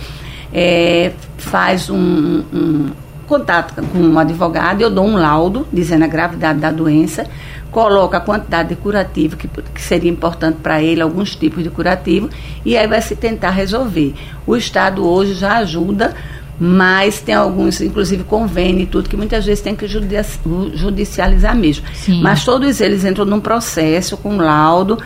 é, 0.52 1.12
faz 1.38 1.88
um, 1.90 2.42
um 2.52 2.90
contato 3.26 3.80
com 3.83 3.99
um 3.99 4.19
advogado, 4.19 4.80
eu 4.83 4.90
dou 4.90 5.07
um 5.07 5.16
laudo 5.16 5.66
dizendo 5.73 6.04
a 6.04 6.09
gravidade 6.09 6.59
da 6.59 6.73
doença, 6.73 7.26
coloco 7.71 8.16
a 8.16 8.21
quantidade 8.21 8.71
de 8.71 8.75
curativo 8.75 9.37
que, 9.37 9.47
que 9.47 9.80
seria 9.80 10.11
importante 10.11 10.59
para 10.61 10.83
ele, 10.83 11.00
alguns 11.00 11.37
tipos 11.37 11.62
de 11.62 11.71
curativo, 11.71 12.28
e 12.64 12.76
aí 12.76 12.87
vai 12.88 13.00
se 13.00 13.14
tentar 13.14 13.50
resolver. 13.50 14.14
O 14.45 14.57
Estado 14.57 15.07
hoje 15.07 15.35
já 15.35 15.59
ajuda, 15.59 16.14
mas 16.59 17.21
tem 17.21 17.35
alguns, 17.35 17.80
inclusive 17.80 18.25
convênio 18.25 18.83
e 18.83 18.87
tudo, 18.87 19.09
que 19.09 19.16
muitas 19.16 19.47
vezes 19.47 19.62
tem 19.62 19.75
que 19.76 19.87
judici- 19.87 20.40
judicializar 20.75 21.57
mesmo. 21.57 21.87
Sim. 21.95 22.21
Mas 22.21 22.45
todos 22.45 22.80
eles 22.80 23.04
entram 23.04 23.25
num 23.25 23.40
processo 23.40 24.16
com 24.16 24.37
laudo, 24.37 24.99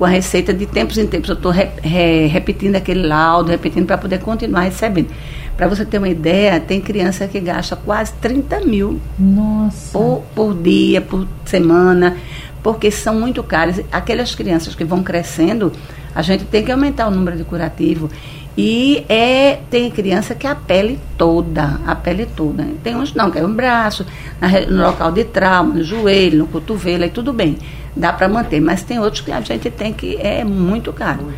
com 0.00 0.06
a 0.06 0.08
receita 0.08 0.54
de 0.54 0.64
tempos 0.64 0.96
em 0.96 1.06
tempos. 1.06 1.28
Eu 1.28 1.34
estou 1.34 1.52
repetindo 1.52 2.74
aquele 2.74 3.06
laudo, 3.06 3.50
repetindo 3.50 3.84
para 3.84 3.98
poder 3.98 4.18
continuar 4.20 4.62
recebendo. 4.62 5.10
Para 5.58 5.68
você 5.68 5.84
ter 5.84 5.98
uma 5.98 6.08
ideia, 6.08 6.58
tem 6.58 6.80
criança 6.80 7.28
que 7.28 7.38
gasta 7.38 7.76
quase 7.76 8.14
30 8.14 8.60
mil 8.60 8.98
Nossa. 9.18 9.92
por, 9.92 10.22
por 10.34 10.54
dia, 10.54 11.02
por 11.02 11.28
semana, 11.44 12.16
porque 12.62 12.90
são 12.90 13.20
muito 13.20 13.42
caras. 13.42 13.78
Aquelas 13.92 14.34
crianças 14.34 14.74
que 14.74 14.84
vão 14.84 15.02
crescendo, 15.02 15.70
a 16.14 16.22
gente 16.22 16.46
tem 16.46 16.64
que 16.64 16.72
aumentar 16.72 17.06
o 17.06 17.10
número 17.10 17.36
de 17.36 17.44
curativo. 17.44 18.08
E 18.60 19.06
é, 19.08 19.58
tem 19.70 19.90
criança 19.90 20.34
que 20.34 20.46
a 20.46 20.54
pele 20.54 20.98
toda, 21.16 21.80
a 21.86 21.94
pele 21.94 22.26
toda. 22.26 22.66
Tem 22.82 22.94
uns 22.94 23.14
não, 23.14 23.30
que 23.30 23.38
é 23.38 23.44
um 23.44 23.54
braço, 23.54 24.04
no 24.68 24.82
local 24.82 25.10
de 25.12 25.24
trauma, 25.24 25.74
no 25.74 25.82
joelho, 25.82 26.40
no 26.40 26.46
cotovelo, 26.46 27.04
aí 27.04 27.10
tudo 27.10 27.32
bem, 27.32 27.56
dá 27.96 28.12
para 28.12 28.28
manter. 28.28 28.60
Mas 28.60 28.82
tem 28.82 28.98
outros 28.98 29.22
que 29.22 29.32
a 29.32 29.40
gente 29.40 29.70
tem 29.70 29.94
que 29.94 30.16
é 30.16 30.44
muito 30.44 30.92
caro. 30.92 31.32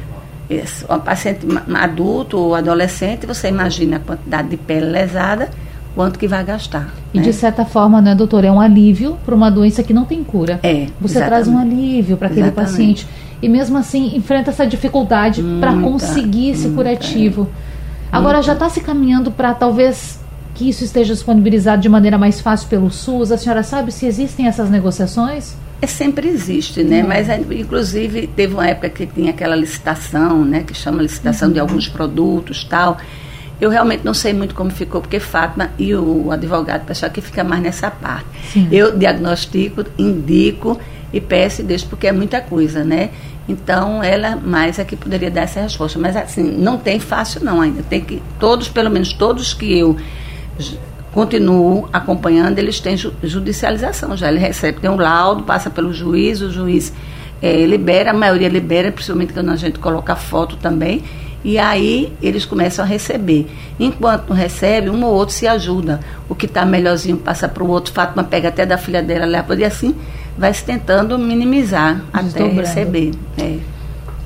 Esse, 0.51 0.85
um 0.91 0.99
paciente 0.99 1.47
adulto 1.75 2.37
ou 2.37 2.55
adolescente, 2.57 3.25
você 3.25 3.49
imagina 3.49 3.99
a 3.99 4.01
quantidade 4.01 4.49
de 4.49 4.57
pele 4.57 4.87
lesada, 4.87 5.49
quanto 5.95 6.19
que 6.19 6.27
vai 6.27 6.45
gastar. 6.45 6.93
E 7.15 7.19
né? 7.19 7.25
de 7.25 7.33
certa 7.33 7.65
forma, 7.65 8.01
né, 8.01 8.15
doutora, 8.15 8.49
é 8.49 8.53
um 8.53 8.61
alívio 8.61 9.17
para 9.25 9.35
uma 9.35 9.51
doença 9.51 9.83
que 9.83 9.93
não 9.93 10.05
tem 10.05 10.25
cura. 10.25 10.59
É, 10.63 10.89
Você 11.01 11.19
exatamente. 11.19 11.27
traz 11.27 11.49
um 11.49 11.59
alívio 11.59 12.17
para 12.17 12.27
aquele 12.27 12.49
Exatamente. 12.49 12.71
paciente. 12.73 13.07
E 13.43 13.49
mesmo 13.49 13.77
assim, 13.77 14.17
enfrenta 14.17 14.51
essa 14.51 14.65
dificuldade 14.65 15.43
para 15.61 15.73
Muita, 15.73 15.91
conseguir 15.91 16.51
esse 16.51 16.69
muita, 16.69 16.77
curativo. 16.77 17.49
Agora, 18.11 18.41
já 18.41 18.53
está 18.53 18.69
se 18.69 18.81
caminhando 18.81 19.33
para 19.33 19.53
talvez 19.53 20.21
que 20.55 20.69
isso 20.69 20.85
esteja 20.85 21.13
disponibilizado 21.13 21.83
de 21.83 21.89
maneira 21.89 22.17
mais 22.17 22.41
fácil 22.41 22.69
pelo 22.69 22.91
SUS? 22.91 23.33
A 23.33 23.39
senhora 23.39 23.63
sabe 23.63 23.91
se 23.91 24.07
existem 24.07 24.47
essas 24.47 24.71
negociações? 24.71 25.57
É, 25.81 25.87
sempre 25.87 26.29
existe, 26.29 26.85
né? 26.85 27.03
Mas, 27.03 27.29
é, 27.29 27.41
inclusive, 27.59 28.29
teve 28.29 28.55
uma 28.55 28.69
época 28.69 28.89
que 28.89 29.07
tinha 29.07 29.31
aquela 29.31 29.57
licitação, 29.57 30.45
né? 30.45 30.63
Que 30.63 30.73
chama 30.73 31.03
licitação 31.03 31.51
de 31.51 31.59
alguns 31.59 31.89
produtos 31.89 32.63
tal. 32.63 32.99
Eu 33.61 33.71
realmente 33.71 34.05
não 34.05 34.15
sei 34.15 34.33
muito 34.33 34.55
como 34.55 34.71
ficou, 34.71 35.01
porque 35.01 35.19
Fátima 35.19 35.71
e 35.79 35.95
o 35.95 36.31
advogado, 36.31 36.85
pessoal 36.85 37.11
que 37.11 37.21
fica 37.21 37.43
mais 37.43 37.63
nessa 37.63 37.91
parte. 37.91 38.27
Sim. 38.53 38.69
Eu 38.71 38.97
diagnostico, 38.97 39.85
indico 39.99 40.79
e 41.13 41.21
peço 41.21 41.63
e 41.63 41.65
deixo, 41.65 41.87
porque 41.87 42.07
é 42.07 42.13
muita 42.13 42.41
coisa, 42.41 42.85
né? 42.85 43.11
Então, 43.49 44.03
ela 44.03 44.37
mais 44.37 44.79
é 44.79 44.85
que 44.85 44.97
poderia 44.97 45.31
dar 45.31 45.43
essa 45.43 45.61
resposta. 45.61 45.99
Mas, 45.99 46.17
assim, 46.17 46.43
não 46.43 46.79
tem 46.79 47.01
fácil 47.01 47.45
não 47.45 47.61
ainda. 47.61 47.83
Tem 47.83 48.01
que, 48.01 48.23
todos, 48.39 48.69
pelo 48.69 48.91
menos 48.91 49.13
todos 49.13 49.53
que 49.53 49.79
eu 49.79 49.97
continuo 51.13 51.89
acompanhando, 51.93 52.59
eles 52.59 52.81
têm 52.81 52.97
ju- 52.97 53.13
judicialização 53.23 54.17
já. 54.17 54.29
Ele 54.29 54.39
recebe, 54.39 54.81
tem 54.81 54.91
um 54.91 54.97
laudo, 54.97 55.43
passa 55.43 55.69
pelo 55.69 55.93
juiz, 55.93 56.41
o 56.41 56.51
juiz 56.51 56.93
eh, 57.43 57.67
libera, 57.67 58.11
a 58.13 58.15
maioria 58.15 58.49
libera, 58.49 58.91
principalmente 58.91 59.33
quando 59.33 59.51
a 59.51 59.57
gente 59.57 59.79
coloca 59.79 60.17
foto 60.17 60.57
também, 60.57 61.03
e 61.45 61.59
aí 61.59 62.13
eles 62.23 62.45
começam 62.45 62.85
a 62.85 62.89
receber. 62.89 63.47
Enquanto 63.79 64.29
não 64.29 64.37
recebe, 64.37 64.89
um 64.89 65.05
ou 65.05 65.13
outro 65.13 65.35
se 65.35 65.47
ajuda. 65.47 66.01
O 66.29 66.35
que 66.35 66.47
está 66.47 66.65
melhorzinho 66.65 67.17
passa 67.17 67.49
para 67.49 67.63
o 67.63 67.69
outro, 67.69 67.93
Fátima 67.93 68.25
pega 68.25 68.49
até 68.49 68.65
da 68.65 68.79
filha 68.79 69.03
dela, 69.03 69.27
leva 69.27 69.55
e 69.57 69.65
assim 69.65 69.95
vai 70.37 70.53
se 70.55 70.65
tentando 70.65 71.19
minimizar 71.19 72.03
até 72.13 72.47
receber. 72.49 73.13
É. 73.39 73.59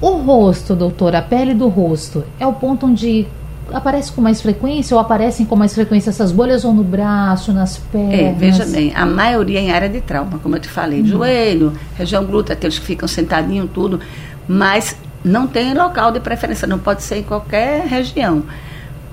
O 0.01 0.11
rosto, 0.19 0.75
doutora, 0.75 1.19
a 1.19 1.23
pele 1.23 1.55
do 1.55 1.69
rosto, 1.69 2.25
é 2.39 2.47
o 2.47 2.53
ponto 2.53 2.87
onde 2.87 3.27
aparece 3.73 4.13
com 4.13 4.21
mais 4.21 4.41
frequência 4.41 4.95
ou 4.95 5.01
aparecem 5.01 5.45
com 5.45 5.57
mais 5.57 5.75
frequência 5.75 6.11
essas 6.11 6.31
bolhas 6.31 6.65
ou 6.65 6.73
no 6.73 6.85
braço, 6.85 7.53
nas 7.53 7.79
pernas? 7.79 8.15
É, 8.21 8.33
veja 8.33 8.65
bem, 8.67 8.93
a 8.95 9.05
maioria 9.07 9.59
em 9.59 9.73
área 9.73 9.89
de 9.89 10.01
trauma, 10.01 10.39
como 10.39 10.55
eu 10.55 10.61
te 10.61 10.69
falei, 10.69 11.05
joelho, 11.05 11.73
região 11.97 12.25
glútea, 12.25 12.53
aqueles 12.53 12.79
que 12.79 12.85
ficam 12.87 13.09
sentadinhos, 13.09 13.69
tudo, 13.75 13.99
mas 14.47 14.95
não 15.25 15.47
tem 15.49 15.75
local 15.75 16.13
de 16.13 16.21
preferência, 16.21 16.69
não 16.69 16.79
pode 16.79 17.03
ser 17.03 17.17
em 17.19 17.23
qualquer 17.25 17.87
região. 17.87 18.45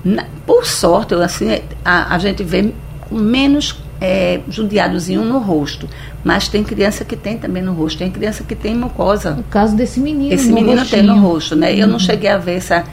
Na- 0.04 0.26
por 0.46 0.64
sorte, 0.66 1.14
eu, 1.14 1.22
assim, 1.22 1.58
a, 1.84 2.14
a 2.14 2.18
gente 2.18 2.44
vê 2.44 2.72
menos 3.10 3.82
é, 4.00 4.40
judiadozinho 4.48 5.24
no 5.24 5.38
rosto, 5.38 5.88
mas 6.22 6.48
tem 6.48 6.62
criança 6.64 7.04
que 7.04 7.16
tem 7.16 7.38
também 7.38 7.62
no 7.62 7.72
rosto, 7.72 7.98
tem 7.98 8.10
criança 8.10 8.42
que 8.44 8.54
tem 8.54 8.74
mucosa. 8.74 9.36
O 9.38 9.42
caso 9.44 9.74
desse 9.76 10.00
menino. 10.00 10.32
Esse 10.34 10.48
no 10.48 10.54
menino 10.54 10.84
tem 10.86 11.02
no 11.02 11.12
rostinho. 11.14 11.28
rosto, 11.32 11.56
né? 11.56 11.74
Eu 11.74 11.86
não 11.86 11.98
cheguei 11.98 12.28
a 12.30 12.36
ver 12.38 12.56
essa, 12.56 12.84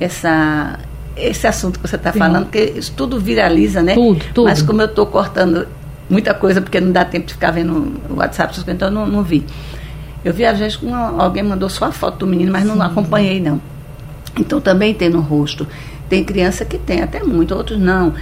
essa, 0.00 0.78
esse 1.16 1.46
assunto 1.46 1.78
que 1.78 1.88
você 1.88 1.96
está 1.96 2.12
Sim. 2.12 2.18
falando, 2.18 2.44
porque 2.44 2.72
isso 2.76 2.92
tudo 2.96 3.18
viraliza, 3.20 3.82
né? 3.82 3.94
Tudo, 3.94 4.24
tudo. 4.34 4.44
Mas 4.48 4.62
como 4.62 4.80
eu 4.82 4.86
estou 4.86 5.06
cortando 5.06 5.66
muita 6.08 6.32
coisa, 6.34 6.60
porque 6.60 6.80
não 6.80 6.92
dá 6.92 7.04
tempo 7.04 7.26
de 7.26 7.34
ficar 7.34 7.50
vendo 7.50 7.94
o 8.10 8.14
WhatsApp, 8.16 8.58
então 8.68 8.88
eu 8.88 8.94
não, 8.94 9.06
não 9.06 9.22
vi. 9.22 9.44
Eu 10.24 10.32
vi 10.32 10.44
às 10.44 10.58
vezes 10.58 10.76
uma- 10.82 11.22
alguém 11.22 11.42
mandou 11.42 11.68
só 11.68 11.86
a 11.86 11.92
foto 11.92 12.18
do 12.18 12.26
menino, 12.26 12.50
mas 12.52 12.64
não 12.64 12.80
acompanhei, 12.82 13.40
não. 13.40 13.60
Então 14.38 14.60
também 14.60 14.92
tem 14.92 15.08
no 15.08 15.20
rosto. 15.20 15.66
Tem 16.08 16.22
criança 16.24 16.64
que 16.64 16.78
tem, 16.78 17.02
até 17.02 17.22
muito, 17.22 17.54
outros 17.54 17.78
não. 17.78 18.12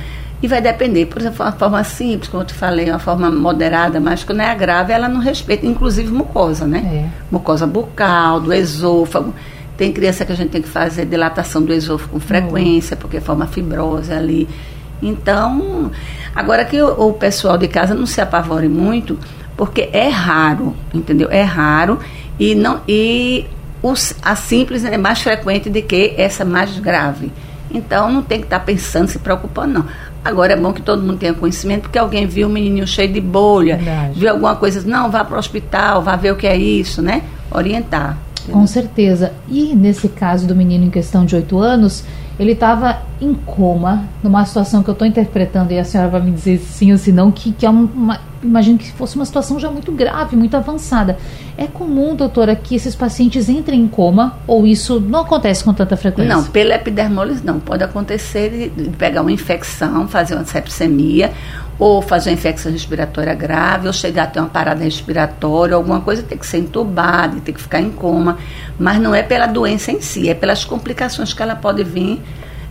E 0.45 0.47
vai 0.47 0.61
depender, 0.61 1.07
por 1.07 1.23
exemplo, 1.23 1.43
uma 1.43 1.53
forma 1.53 1.83
simples, 1.85 2.29
como 2.29 2.43
eu 2.43 2.47
te 2.47 2.53
falei, 2.53 2.91
uma 2.91 2.99
forma 2.99 3.31
moderada, 3.31 3.99
mas 3.99 4.23
quando 4.25 4.41
é 4.41 4.51
a 4.51 4.55
grave, 4.55 4.93
ela 4.93 5.09
não 5.09 5.19
respeita, 5.19 5.65
inclusive 5.65 6.13
mucosa, 6.13 6.67
né? 6.67 6.81
É. 6.85 7.09
Mucosa 7.31 7.67
bucal, 7.67 8.41
do 8.41 8.53
esôfago. 8.53 9.35
Tem 9.75 9.91
criança 9.91 10.23
que 10.23 10.33
a 10.33 10.35
gente 10.35 10.51
tem 10.51 10.61
que 10.61 10.69
fazer 10.69 11.07
dilatação 11.07 11.63
do 11.63 11.73
esôfago 11.73 12.13
com 12.13 12.21
frequência, 12.21 12.95
porque 12.95 13.23
forma 13.23 13.47
fibrose 13.47 14.13
ali. 14.13 14.47
Então, 15.01 15.91
agora 16.37 16.63
que 16.67 16.79
o, 16.79 17.09
o 17.09 17.15
pessoal 17.15 17.57
de 17.57 17.67
casa 17.67 17.95
não 17.95 18.05
se 18.05 18.21
apavore 18.21 18.69
muito, 18.69 19.19
porque 19.57 19.89
é 19.95 20.11
raro, 20.11 20.77
entendeu? 20.93 21.31
É 21.31 21.41
raro 21.41 21.99
e 22.39 22.55
não 22.55 22.83
e 22.87 23.47
os, 23.83 24.15
a 24.21 24.37
simples 24.37 24.85
é 24.85 24.99
mais 24.99 25.23
frequente 25.23 25.71
do 25.71 25.81
que 25.81 26.13
essa 26.19 26.45
mais 26.45 26.79
grave. 26.79 27.33
Então 27.75 28.13
não 28.13 28.23
tem 28.23 28.39
que 28.39 28.47
estar 28.47 28.61
pensando, 28.61 29.09
se 29.09 29.19
preocupando, 29.19 29.73
não. 29.75 29.87
Agora 30.25 30.55
é 30.55 30.57
bom 30.57 30.73
que 30.73 30.81
todo 30.81 31.03
mundo 31.03 31.19
tenha 31.19 31.35
conhecimento, 31.35 31.83
porque 31.83 31.99
alguém 31.99 32.27
viu 32.27 32.49
um 32.49 32.51
menininho 32.51 32.87
cheio 32.87 33.13
de 33.13 33.21
bolha, 33.21 33.77
Verdade. 33.77 34.19
viu 34.19 34.31
alguma 34.31 34.57
coisa, 34.57 34.83
não, 34.89 35.11
vá 35.11 35.23
para 35.23 35.37
o 35.37 35.39
hospital, 35.39 36.03
vá 36.03 36.17
ver 36.17 36.33
o 36.33 36.37
que 36.37 36.47
é 36.47 36.57
isso, 36.57 37.03
né? 37.03 37.23
Orientar. 37.51 38.17
Com 38.51 38.67
certeza. 38.67 39.33
E 39.49 39.75
nesse 39.75 40.09
caso 40.09 40.47
do 40.47 40.55
menino 40.55 40.85
em 40.85 40.91
questão 40.91 41.25
de 41.25 41.35
8 41.37 41.59
anos, 41.59 42.05
ele 42.39 42.53
estava 42.53 43.03
em 43.21 43.33
coma, 43.33 44.05
numa 44.23 44.45
situação 44.45 44.83
que 44.83 44.91
eu 44.91 44.93
estou 44.93 45.07
interpretando, 45.07 45.73
e 45.73 45.79
a 45.79 45.85
senhora 45.85 46.09
vai 46.11 46.21
me 46.21 46.33
dizer 46.33 46.59
sim 46.59 46.93
ou 46.93 46.99
se 46.99 47.13
não, 47.13 47.31
que, 47.31 47.53
que 47.53 47.65
é 47.65 47.71
uma. 47.71 48.21
Imagino 48.43 48.77
que 48.77 48.93
fosse 48.93 49.17
uma 49.17 49.25
situação 49.25 49.59
já 49.59 49.71
muito 49.71 49.91
grave, 49.91 50.37
muito 50.37 50.55
avançada. 50.55 51.17
É 51.57 51.67
comum, 51.67 52.15
doutora, 52.15 52.55
que 52.55 52.75
esses 52.75 52.95
pacientes 52.95 53.49
entrem 53.49 53.81
em 53.81 53.89
coma, 53.89 54.39
ou 54.47 54.67
isso 54.67 55.01
não 55.01 55.21
acontece 55.21 55.65
com 55.65 55.73
tanta 55.73 55.97
frequência? 55.97 56.35
Não, 56.35 56.45
pela 56.45 56.75
epidermólise 56.75 57.43
não. 57.43 57.59
Pode 57.59 57.83
acontecer 57.83 58.71
de, 58.77 58.85
de 58.85 58.97
pegar 58.97 59.23
uma 59.23 59.33
infecção, 59.33 60.07
fazer 60.09 60.35
uma 60.35 60.45
sepsemia, 60.45 61.33
ou 61.79 62.01
fazer 62.01 62.31
uma 62.31 62.35
infecção 62.35 62.71
respiratória 62.71 63.35
grave, 63.35 63.87
ou 63.87 63.93
chegar 63.93 64.25
a 64.25 64.27
ter 64.27 64.41
uma 64.41 64.49
parada 64.49 64.83
respiratória, 64.83 65.75
alguma 65.75 66.01
coisa 66.01 66.23
tem 66.23 66.39
que 66.39 66.47
ser 66.47 66.59
entubada, 66.59 67.41
tem 67.41 67.55
que 67.55 67.61
ficar 67.61 67.81
em 67.81 67.91
coma. 67.91 68.39
Mas 68.79 68.99
não 69.01 69.15
é 69.15 69.23
pela 69.23 69.47
doença 69.47 69.91
em 69.91 70.01
si, 70.01 70.29
é 70.29 70.35
pelas 70.35 70.65
complicações 70.65 71.33
que 71.33 71.43
ela 71.43 71.57
pode 71.57 71.83
vir, 71.83 72.21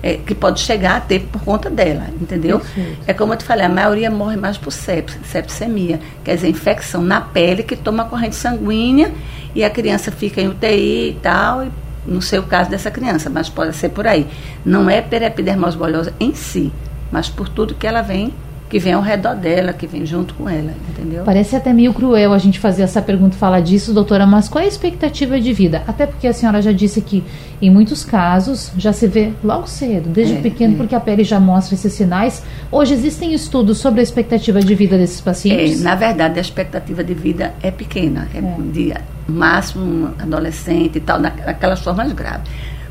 é, 0.01 0.17
que 0.17 0.35
pode 0.35 0.59
chegar 0.59 0.97
a 0.97 0.99
ter 0.99 1.21
por 1.21 1.41
conta 1.43 1.69
dela, 1.69 2.07
entendeu? 2.19 2.59
Perfeito. 2.59 3.03
É 3.07 3.13
como 3.13 3.33
eu 3.33 3.37
te 3.37 3.45
falei, 3.45 3.65
a 3.65 3.69
maioria 3.69 4.11
morre 4.11 4.35
mais 4.35 4.57
por 4.57 4.71
sepse, 4.71 5.17
sepsemia, 5.23 5.99
quer 6.23 6.35
dizer, 6.35 6.49
infecção 6.49 7.01
na 7.01 7.21
pele 7.21 7.63
que 7.63 7.75
toma 7.75 8.05
corrente 8.05 8.35
sanguínea 8.35 9.13
e 9.55 9.63
a 9.63 9.69
criança 9.69 10.11
fica 10.11 10.41
em 10.41 10.49
UTI 10.49 11.09
e 11.11 11.19
tal, 11.21 11.63
e 11.63 11.71
não 12.05 12.19
sei 12.19 12.39
o 12.39 12.43
caso 12.43 12.69
dessa 12.69 12.91
criança, 12.91 13.29
mas 13.29 13.47
pode 13.47 13.73
ser 13.75 13.89
por 13.89 14.05
aí. 14.05 14.27
Não 14.65 14.89
é 14.89 15.01
perepidermose 15.01 15.77
bolhosa 15.77 16.13
em 16.19 16.33
si, 16.33 16.71
mas 17.09 17.29
por 17.29 17.47
tudo 17.47 17.73
que 17.73 17.87
ela 17.87 18.01
vem 18.01 18.33
que 18.73 18.79
vem 18.79 18.93
ao 18.93 19.03
redor 19.03 19.35
dela, 19.35 19.71
que 19.71 19.85
vem 19.85 20.03
junto 20.03 20.33
com 20.33 20.49
ela, 20.49 20.73
entendeu? 20.89 21.23
Parece 21.23 21.55
até 21.55 21.71
meio 21.71 21.93
cruel 21.93 22.33
a 22.33 22.39
gente 22.39 22.57
fazer 22.57 22.81
essa 22.81 23.03
pergunta, 23.03 23.37
falar 23.37 23.59
disso, 23.59 23.93
doutora, 23.93 24.25
mas 24.25 24.49
qual 24.49 24.63
é 24.63 24.65
a 24.65 24.67
expectativa 24.67 25.39
de 25.39 25.53
vida? 25.53 25.83
Até 25.85 26.07
porque 26.07 26.25
a 26.25 26.33
senhora 26.33 26.59
já 26.59 26.71
disse 26.71 26.99
que 26.99 27.23
em 27.61 27.69
muitos 27.69 28.03
casos 28.03 28.71
já 28.75 28.91
se 28.91 29.05
vê 29.05 29.31
logo 29.43 29.67
cedo, 29.67 30.09
desde 30.09 30.37
é, 30.37 30.41
pequeno, 30.41 30.73
é. 30.73 30.77
porque 30.77 30.95
a 30.95 30.99
pele 30.99 31.23
já 31.23 31.39
mostra 31.39 31.75
esses 31.75 31.93
sinais. 31.93 32.41
Hoje 32.71 32.95
existem 32.95 33.31
estudos 33.31 33.77
sobre 33.77 33.99
a 33.99 34.03
expectativa 34.03 34.59
de 34.59 34.73
vida 34.73 34.97
desses 34.97 35.21
pacientes? 35.21 35.79
É, 35.79 35.83
na 35.83 35.93
verdade, 35.93 36.39
a 36.39 36.41
expectativa 36.41 37.03
de 37.03 37.13
vida 37.13 37.53
é 37.61 37.69
pequena, 37.69 38.27
é, 38.33 38.39
é. 38.39 38.55
de 38.71 38.91
máximo 39.27 40.15
adolescente 40.17 40.95
e 40.95 40.99
tal, 40.99 41.19
naquelas 41.19 41.79
formas 41.79 42.11
graves. 42.11 42.49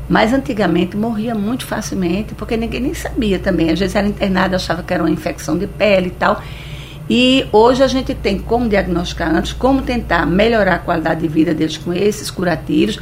Mas 0.09 0.33
antigamente 0.33 0.97
morria 0.97 1.33
muito 1.33 1.65
facilmente, 1.65 2.33
porque 2.35 2.57
ninguém 2.57 2.81
nem 2.81 2.93
sabia 2.93 3.39
também. 3.39 3.69
Às 3.69 3.79
vezes 3.79 3.95
era 3.95 4.07
internado, 4.07 4.55
achava 4.55 4.83
que 4.83 4.93
era 4.93 5.01
uma 5.01 5.09
infecção 5.09 5.57
de 5.57 5.67
pele 5.67 6.07
e 6.07 6.11
tal. 6.11 6.41
E 7.09 7.45
hoje 7.51 7.83
a 7.83 7.87
gente 7.87 8.13
tem 8.13 8.37
como 8.39 8.67
diagnosticar 8.67 9.33
antes, 9.33 9.53
como 9.53 9.81
tentar 9.81 10.25
melhorar 10.25 10.75
a 10.75 10.79
qualidade 10.79 11.21
de 11.21 11.27
vida 11.27 11.53
deles 11.53 11.77
com 11.77 11.93
esses 11.93 12.31
curativos, 12.31 12.99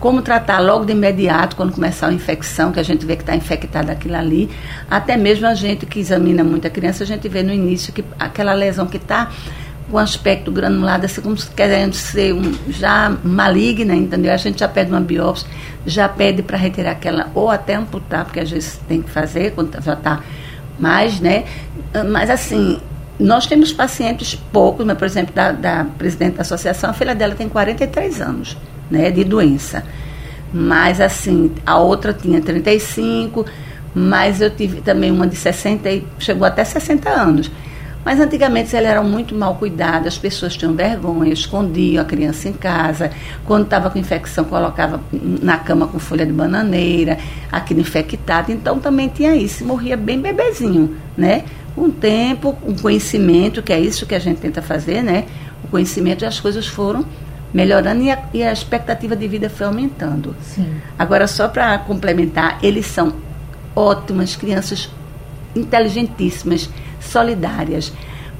como 0.00 0.22
tratar 0.22 0.58
logo 0.58 0.84
de 0.84 0.92
imediato 0.92 1.56
quando 1.56 1.72
começar 1.72 2.08
a 2.08 2.12
infecção, 2.12 2.72
que 2.72 2.80
a 2.80 2.82
gente 2.82 3.06
vê 3.06 3.16
que 3.16 3.22
está 3.22 3.34
infectada 3.34 3.92
aquilo 3.92 4.16
ali. 4.16 4.50
Até 4.90 5.16
mesmo 5.16 5.46
a 5.46 5.54
gente 5.54 5.86
que 5.86 6.00
examina 6.00 6.42
muita 6.42 6.68
criança, 6.68 7.04
a 7.04 7.06
gente 7.06 7.28
vê 7.28 7.42
no 7.42 7.52
início 7.52 7.92
que 7.92 8.04
aquela 8.18 8.52
lesão 8.52 8.86
que 8.86 8.96
está 8.96 9.30
com 9.94 9.98
aspecto 10.00 10.50
granulado, 10.50 11.06
assim 11.06 11.20
como 11.20 11.36
querendo 11.36 11.94
ser 11.94 12.34
um, 12.34 12.52
já 12.68 13.16
maligna, 13.22 13.94
entendeu? 13.94 14.32
A 14.32 14.36
gente 14.36 14.58
já 14.58 14.66
pede 14.66 14.90
uma 14.90 15.00
biópsia, 15.00 15.46
já 15.86 16.08
pede 16.08 16.42
para 16.42 16.58
retirar 16.58 16.90
aquela, 16.90 17.30
ou 17.32 17.48
até 17.48 17.76
amputar, 17.76 18.24
porque 18.24 18.40
às 18.40 18.50
vezes 18.50 18.80
tem 18.88 19.00
que 19.00 19.08
fazer 19.08 19.52
quando 19.52 19.80
já 19.80 19.92
está 19.92 20.20
mais, 20.80 21.20
né? 21.20 21.44
Mas 22.10 22.28
assim, 22.28 22.80
nós 23.20 23.46
temos 23.46 23.72
pacientes 23.72 24.34
poucos, 24.34 24.84
mas, 24.84 24.98
por 24.98 25.04
exemplo, 25.04 25.32
da, 25.32 25.52
da 25.52 25.86
presidente 25.96 26.34
da 26.34 26.42
associação, 26.42 26.90
a 26.90 26.92
filha 26.92 27.14
dela 27.14 27.36
tem 27.36 27.48
43 27.48 28.20
anos, 28.20 28.56
né, 28.90 29.12
de 29.12 29.22
doença. 29.22 29.84
Mas 30.52 31.00
assim, 31.00 31.52
a 31.64 31.78
outra 31.78 32.12
tinha 32.12 32.40
35, 32.40 33.46
mas 33.94 34.40
eu 34.40 34.50
tive 34.50 34.80
também 34.80 35.12
uma 35.12 35.28
de 35.28 35.36
60 35.36 35.88
e 35.88 36.04
chegou 36.18 36.44
até 36.48 36.64
60 36.64 37.08
anos. 37.08 37.48
Mas 38.04 38.20
antigamente 38.20 38.76
elas 38.76 38.90
eram 38.90 39.04
muito 39.04 39.34
mal 39.34 39.54
cuidadas, 39.54 40.08
as 40.08 40.18
pessoas 40.18 40.56
tinham 40.56 40.74
vergonha, 40.74 41.32
escondiam 41.32 42.02
a 42.02 42.04
criança 42.04 42.48
em 42.48 42.52
casa. 42.52 43.10
Quando 43.44 43.64
estava 43.64 43.88
com 43.88 43.98
infecção, 43.98 44.44
colocava 44.44 45.00
na 45.12 45.56
cama 45.56 45.86
com 45.86 45.98
folha 45.98 46.26
de 46.26 46.32
bananeira, 46.32 47.16
aquilo 47.50 47.80
infectado. 47.80 48.52
Então 48.52 48.78
também 48.78 49.08
tinha 49.08 49.34
isso, 49.34 49.64
morria 49.64 49.96
bem 49.96 50.20
bebezinho, 50.20 50.96
né? 51.16 51.44
Com 51.74 51.86
o 51.86 51.90
tempo, 51.90 52.56
um 52.66 52.74
conhecimento, 52.74 53.62
que 53.62 53.72
é 53.72 53.80
isso 53.80 54.06
que 54.06 54.14
a 54.14 54.18
gente 54.18 54.38
tenta 54.38 54.60
fazer, 54.60 55.02
né? 55.02 55.24
O 55.64 55.68
conhecimento 55.68 56.24
e 56.24 56.26
as 56.26 56.38
coisas 56.38 56.66
foram 56.66 57.04
melhorando 57.54 58.02
e 58.02 58.10
a, 58.10 58.18
e 58.34 58.42
a 58.42 58.52
expectativa 58.52 59.14
de 59.14 59.28
vida 59.28 59.48
foi 59.48 59.66
aumentando. 59.66 60.34
Sim. 60.42 60.74
Agora, 60.98 61.28
só 61.28 61.46
para 61.46 61.78
complementar, 61.78 62.58
eles 62.62 62.84
são 62.86 63.14
ótimas 63.76 64.34
crianças 64.34 64.90
inteligentíssimas 65.54 66.68
solidárias, 67.04 67.92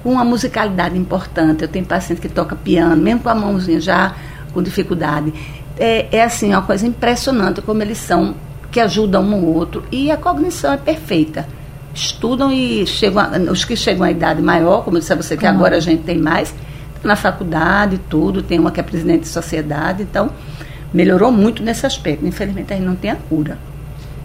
com 0.03 0.13
uma 0.13 0.25
musicalidade 0.25 0.97
importante. 0.97 1.63
Eu 1.63 1.69
tenho 1.69 1.85
paciente 1.85 2.21
que 2.21 2.29
toca 2.29 2.55
piano, 2.55 2.97
mesmo 2.97 3.21
com 3.21 3.29
a 3.29 3.35
mãozinha 3.35 3.81
já 3.81 4.15
com 4.53 4.63
dificuldade. 4.63 5.33
É, 5.77 6.07
é 6.17 6.23
assim, 6.23 6.51
uma 6.51 6.63
coisa 6.63 6.87
impressionante 6.87 7.61
como 7.63 7.83
eles 7.83 7.99
são, 7.99 8.35
que 8.71 8.81
ajudam 8.81 9.23
um 9.25 9.35
ao 9.35 9.43
outro. 9.43 9.85
E 9.91 10.11
a 10.11 10.17
cognição 10.17 10.73
é 10.73 10.77
perfeita. 10.77 11.47
Estudam 11.93 12.51
e 12.53 12.87
chegam, 12.87 13.23
a, 13.23 13.51
os 13.51 13.65
que 13.65 13.77
chegam 13.77 14.05
à 14.05 14.11
idade 14.11 14.43
maior, 14.43 14.85
como 14.85 14.97
eu 14.97 15.01
disse 15.01 15.13
a 15.13 15.17
você, 15.17 15.37
que 15.37 15.47
uhum. 15.47 15.53
agora 15.53 15.77
a 15.77 15.81
gente 15.81 16.03
tem 16.03 16.19
mais, 16.19 16.55
na 17.03 17.17
faculdade, 17.17 18.01
tudo, 18.09 18.43
tem 18.43 18.59
uma 18.59 18.71
que 18.71 18.81
é 18.81 18.83
presidente 18.83 19.23
de 19.23 19.29
sociedade, 19.29 20.03
então 20.03 20.31
melhorou 20.93 21.31
muito 21.31 21.63
nesse 21.63 21.85
aspecto. 21.87 22.27
Infelizmente 22.27 22.73
a 22.73 22.77
gente 22.77 22.87
não 22.87 22.97
tem 22.97 23.11
a 23.11 23.17
cura. 23.17 23.59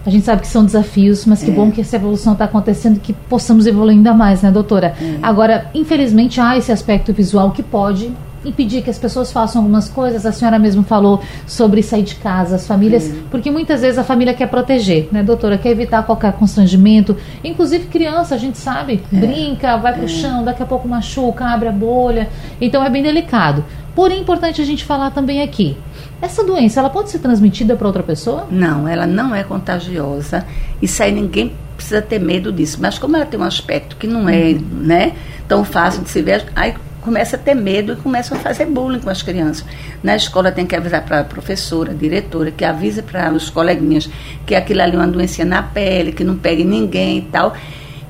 A 0.06 0.10
gente 0.10 0.26
sabe 0.26 0.42
que 0.42 0.48
são 0.48 0.64
desafios, 0.64 1.26
mas 1.26 1.44
que 1.44 1.52
é. 1.52 1.54
bom 1.54 1.72
que 1.72 1.82
essa 1.82 1.96
evolução 1.96 2.34
está 2.34 2.46
acontecendo, 2.46 3.00
que 3.00 3.14
possamos 3.14 3.68
evoluir 3.68 3.98
ainda 3.98 4.14
mais, 4.14 4.42
né, 4.42 4.52
doutora? 4.52 4.96
É. 5.00 5.20
Agora, 5.22 5.70
infelizmente, 5.74 6.40
há 6.40 6.58
esse 6.58 6.72
aspecto 6.72 7.14
visual 7.14 7.52
que 7.52 7.62
pode 7.62 8.12
impedir 8.46 8.82
que 8.82 8.90
as 8.90 8.98
pessoas 8.98 9.32
façam 9.32 9.62
algumas 9.62 9.90
coisas. 9.90 10.26
A 10.26 10.32
senhora 10.32 10.58
mesmo 10.58 10.84
falou 10.84 11.22
sobre 11.46 11.84
sair 11.84 12.04
de 12.04 12.16
casa, 12.16 12.56
as 12.56 12.68
famílias, 12.68 13.12
porque 13.30 13.52
muitas 13.52 13.82
vezes 13.82 13.98
a 13.98 14.04
família 14.04 14.34
quer 14.34 14.48
proteger, 14.48 15.10
né, 15.12 15.24
doutora? 15.24 15.58
Quer 15.58 15.72
evitar 15.72 16.04
qualquer 16.04 16.34
constrangimento. 16.34 17.16
Inclusive 17.44 17.88
criança, 17.88 18.36
a 18.36 18.38
gente 18.38 18.58
sabe, 18.58 19.04
é. 19.12 19.18
brinca, 19.18 19.78
vai 19.78 19.94
pro 19.94 20.06
é. 20.06 20.08
chão, 20.08 20.44
daqui 20.44 20.64
a 20.64 20.66
pouco 20.66 20.88
machuca, 20.88 21.46
abre 21.46 21.70
a 21.70 21.72
bolha. 21.72 22.30
Então 22.60 22.84
é 22.84 22.90
bem 22.90 23.04
delicado. 23.04 23.64
Porém, 23.96 24.18
é 24.18 24.22
importante 24.22 24.62
a 24.62 24.66
gente 24.66 24.86
falar 24.86 25.12
também 25.12 25.42
aqui. 25.42 25.78
Essa 26.22 26.44
doença, 26.44 26.80
ela 26.80 26.90
pode 26.90 27.10
ser 27.10 27.20
transmitida 27.20 27.76
para 27.76 27.88
outra 27.88 28.04
pessoa? 28.04 28.48
Não, 28.50 28.88
ela 28.88 29.08
não 29.08 29.34
é 29.34 29.44
contagiosa. 29.44 30.46
Isso 30.82 31.02
aí 31.02 31.12
ninguém 31.12 31.54
precisa 31.76 32.02
ter 32.02 32.20
medo 32.20 32.52
disso. 32.52 32.78
Mas 32.82 33.00
como 33.00 33.16
ela 33.16 33.26
tem 33.26 33.40
um 33.40 33.44
aspecto 33.44 33.96
que 33.96 34.06
não 34.06 34.28
é 34.28 34.52
uhum. 34.52 34.62
né, 34.82 35.14
tão 35.48 35.64
fácil 35.64 36.04
de 36.04 36.10
se 36.10 36.22
ver, 36.22 36.46
aí 36.56 36.76
começa 37.02 37.38
a 37.38 37.40
ter 37.40 37.54
medo 37.54 37.94
e 37.94 37.96
começam 37.96 38.38
a 38.38 38.42
fazer 38.42 38.66
bullying 38.66 39.00
com 39.00 39.10
as 39.10 39.22
crianças. 39.22 39.66
Na 40.04 40.16
escola 40.16 40.52
tem 40.52 40.66
que 40.66 40.76
avisar 40.76 41.04
para 41.04 41.22
a 41.22 41.24
professora, 41.24 41.94
diretora, 41.94 42.52
que 42.52 42.66
avise 42.66 43.02
para 43.02 43.32
os 43.32 43.50
coleguinhas 43.50 44.10
que 44.46 44.54
aquilo 44.54 44.82
ali 44.82 44.96
é 44.96 45.00
uma 45.00 45.08
doença 45.08 45.46
na 45.46 45.64
pele, 45.64 46.12
que 46.12 46.24
não 46.24 46.36
pegue 46.36 46.64
ninguém 46.66 47.20
e 47.20 47.22
tal. 47.24 47.56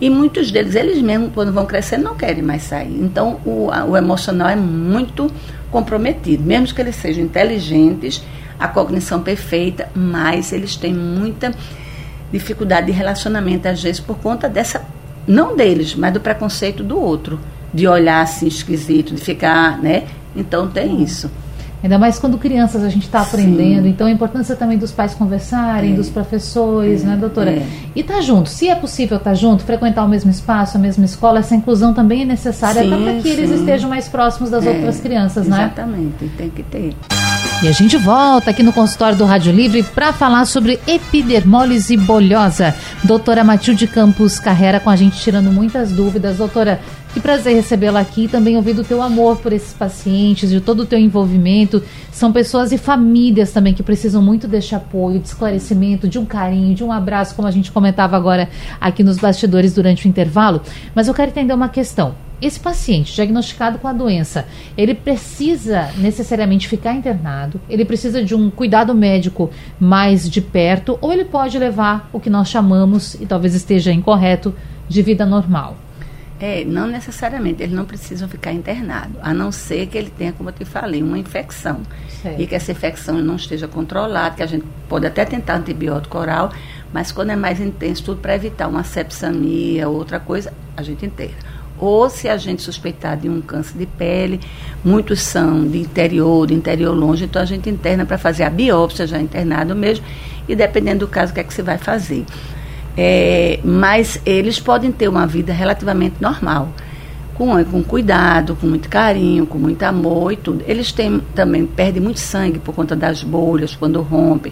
E 0.02 0.10
muitos 0.10 0.50
deles, 0.50 0.76
eles 0.76 1.02
mesmos, 1.02 1.32
quando 1.34 1.52
vão 1.52 1.66
crescer, 1.66 1.98
não 1.98 2.16
querem 2.16 2.42
mais 2.42 2.64
sair. 2.64 3.02
Então, 3.02 3.40
o, 3.46 3.68
o 3.68 3.98
emocional 3.98 4.50
é 4.50 4.56
muito 4.56 5.30
comprometido. 5.70 6.44
Mesmo 6.44 6.74
que 6.74 6.82
eles 6.82 6.96
sejam 6.96 7.24
inteligentes, 7.24 8.24
a 8.58 8.68
cognição 8.68 9.22
perfeita, 9.22 9.90
mas 9.94 10.54
eles 10.54 10.76
têm 10.76 10.94
muita 10.94 11.54
dificuldade 12.32 12.88
de 12.88 12.92
relacionamento, 12.92 13.68
às 13.68 13.82
vezes, 13.84 14.00
por 14.00 14.18
conta 14.20 14.48
dessa, 14.48 14.84
não 15.28 15.56
deles, 15.56 15.96
mas 15.96 16.14
do 16.14 16.20
preconceito 16.20 16.84
do 16.84 17.00
outro. 17.00 17.40
De 17.72 17.88
olhar 17.88 18.22
assim 18.22 18.48
esquisito, 18.48 19.14
de 19.14 19.22
ficar, 19.22 19.78
né? 19.78 20.08
Então 20.36 20.68
tem 20.68 20.90
hum. 20.90 21.04
isso. 21.04 21.30
Ainda 21.82 21.98
mais 21.98 22.20
quando 22.20 22.38
crianças 22.38 22.84
a 22.84 22.90
gente 22.90 23.06
está 23.06 23.22
aprendendo. 23.22 23.84
Sim. 23.84 23.90
Então 23.90 24.08
a 24.08 24.12
importância 24.12 24.56
também 24.56 24.78
dos 24.78 24.92
pais 24.92 25.14
conversarem, 25.14 25.94
é. 25.94 25.96
dos 25.96 26.10
professores, 26.10 27.04
é. 27.04 27.08
né, 27.08 27.16
doutora? 27.16 27.52
É. 27.52 27.66
E 27.96 28.02
estar 28.02 28.16
tá 28.16 28.22
junto. 28.22 28.50
Se 28.50 28.68
é 28.68 28.76
possível 28.76 29.18
estar 29.18 29.32
tá 29.32 29.36
junto, 29.36 29.64
frequentar 29.64 30.04
o 30.04 30.10
mesmo 30.10 30.30
espaço, 30.30 30.78
a 30.78 30.80
mesma 30.80 31.06
escola, 31.06 31.40
essa 31.40 31.56
inclusão 31.56 31.94
também 31.94 32.24
é 32.24 32.26
necessária 32.26 32.84
para 32.84 33.14
que 33.16 33.24
sim. 33.24 33.30
eles 33.30 33.52
estejam 33.52 33.90
mais 33.90 34.08
próximos 34.08 34.50
das 34.50 34.66
é. 34.66 34.70
outras 34.70 35.00
crianças, 35.00 35.48
né? 35.48 35.72
Exatamente, 35.74 36.30
tem 36.38 36.50
que 36.50 36.64
ter. 36.64 36.96
E 37.62 37.68
a 37.68 37.72
gente 37.74 37.98
volta 37.98 38.52
aqui 38.52 38.64
no 38.64 38.72
consultório 38.72 39.18
do 39.18 39.26
Rádio 39.26 39.52
Livre 39.52 39.84
para 39.84 40.14
falar 40.14 40.46
sobre 40.46 40.80
epidermólise 40.88 41.98
bolhosa. 41.98 42.74
Doutora 43.04 43.44
Matilde 43.44 43.86
Campos 43.86 44.40
Carrera 44.40 44.80
com 44.80 44.90
a 44.90 44.96
gente 44.96 45.20
tirando 45.20 45.52
muitas 45.52 45.92
dúvidas. 45.92 46.38
Doutora, 46.38 46.80
que 47.14 47.20
prazer 47.20 47.56
recebê-la 47.56 48.00
aqui 48.00 48.26
e 48.26 48.28
também 48.28 48.56
ouvir 48.56 48.74
do 48.74 48.84
teu 48.84 49.02
amor 49.02 49.38
por 49.38 49.52
esses 49.52 49.74
pacientes, 49.74 50.50
de 50.50 50.62
todo 50.62 50.82
o 50.82 50.86
teu 50.86 51.00
envolvimento. 51.00 51.82
São 52.12 52.32
pessoas 52.32 52.72
e 52.72 52.78
famílias 52.78 53.52
também 53.52 53.74
que 53.74 53.82
precisam 53.82 54.22
muito 54.22 54.48
deste 54.48 54.76
apoio, 54.76 55.20
de 55.20 55.28
esclarecimento, 55.28 56.08
de 56.08 56.20
um 56.20 56.26
carinho, 56.26 56.76
de 56.76 56.84
um 56.84 56.92
abraço, 56.92 57.36
como 57.36 57.48
a 57.48 57.52
gente 57.52 57.72
comentava 57.72 58.16
agora 58.16 58.50
aqui 58.80 59.04
nos 59.04 59.18
bastidores 59.18 59.74
durante 59.74 60.06
o 60.06 60.10
intervalo. 60.10 60.62
Mas 60.94 61.08
eu 61.08 61.14
quero 61.14 61.32
entender 61.32 61.54
uma 61.54 61.70
questão. 61.70 62.14
Esse 62.42 62.60
paciente 62.60 63.14
diagnosticado 63.14 63.80
com 63.80 63.88
a 63.88 63.92
doença, 63.92 64.46
ele 64.78 64.94
precisa 64.94 65.90
necessariamente 65.98 66.70
ficar 66.70 66.94
internado? 66.94 67.60
Ele 67.70 67.84
precisa 67.84 68.24
de 68.24 68.34
um 68.34 68.50
cuidado 68.50 68.96
médico 68.96 69.50
mais 69.78 70.30
de 70.30 70.40
perto? 70.40 70.98
Ou 71.02 71.12
ele 71.12 71.26
pode 71.26 71.58
levar 71.60 72.10
o 72.14 72.20
que 72.20 72.30
nós 72.30 72.48
chamamos, 72.48 73.16
e 73.16 73.26
talvez 73.26 73.56
esteja 73.56 73.92
incorreto, 73.92 74.56
de 74.88 75.02
vida 75.02 75.26
normal? 75.26 75.76
É, 76.40 76.64
não 76.64 76.88
necessariamente, 76.88 77.62
eles 77.62 77.76
não 77.76 77.86
precisam 77.86 78.30
ficar 78.30 78.54
internados, 78.54 79.18
a 79.22 79.34
não 79.34 79.52
ser 79.52 79.88
que 79.88 79.98
ele 79.98 80.10
tenha, 80.10 80.32
como 80.32 80.50
eu 80.50 80.54
te 80.54 80.64
falei, 80.64 81.04
uma 81.04 81.20
infecção. 81.20 81.82
Certo. 82.22 82.42
E 82.42 82.48
que 82.48 82.56
essa 82.56 82.72
infecção 82.72 83.16
não 83.22 83.36
esteja 83.36 83.68
controlada, 83.68 84.36
que 84.36 84.44
a 84.44 84.46
gente 84.46 84.66
pode 84.88 85.06
até 85.06 85.26
tentar 85.26 85.56
antibiótico 85.56 86.18
oral, 86.18 86.52
mas 86.94 87.12
quando 87.12 87.32
é 87.32 87.36
mais 87.36 87.60
intenso, 87.60 88.04
tudo 88.04 88.22
para 88.22 88.36
evitar 88.36 88.70
uma 88.70 88.84
sepsamia, 88.84 89.90
outra 89.90 90.18
coisa, 90.20 90.54
a 90.78 90.82
gente 90.82 91.06
inteira. 91.06 91.36
Ou 91.78 92.10
se 92.10 92.28
a 92.28 92.38
gente 92.38 92.62
suspeitar 92.62 93.18
de 93.18 93.30
um 93.30 93.42
câncer 93.42 93.78
de 93.78 93.86
pele, 93.86 94.40
muitos 94.84 95.22
são 95.22 95.66
de 95.66 95.80
interior, 95.80 96.48
de 96.48 96.54
interior 96.54 96.94
longe, 96.94 97.26
então 97.26 97.42
a 97.42 97.46
gente 97.46 97.70
interna 97.70 98.06
para 98.06 98.18
fazer 98.18 98.44
a 98.44 98.50
biópsia 98.50 99.06
já 99.06 99.20
internado 99.20 99.76
mesmo, 99.76 100.06
e 100.48 100.56
dependendo 100.56 101.06
do 101.06 101.08
caso, 101.08 101.32
o 101.32 101.36
que 101.36 101.42
é 101.42 101.44
que 101.44 101.54
se 101.54 101.62
vai 101.62 101.78
fazer. 101.78 102.26
É, 102.98 103.60
mas 103.64 104.20
eles 104.26 104.60
podem 104.60 104.92
ter 104.92 105.08
uma 105.08 105.26
vida 105.26 105.54
relativamente 105.54 106.16
normal. 106.20 106.70
com, 107.40 107.64
com 107.64 107.82
cuidado, 107.82 108.54
com 108.58 108.68
muito 108.68 108.90
carinho, 108.90 109.48
com 109.48 109.58
muito 109.58 109.82
amor 109.84 110.34
e 110.34 110.36
tudo. 110.36 110.62
Eles 110.68 110.92
têm, 110.92 111.22
também 111.34 111.66
perdem 111.66 112.04
muito 112.04 112.20
sangue 112.20 112.60
por 112.60 112.76
conta 112.76 112.98
das 112.98 113.24
bolhas, 113.24 113.74
quando 113.74 114.02
rompem. 114.02 114.52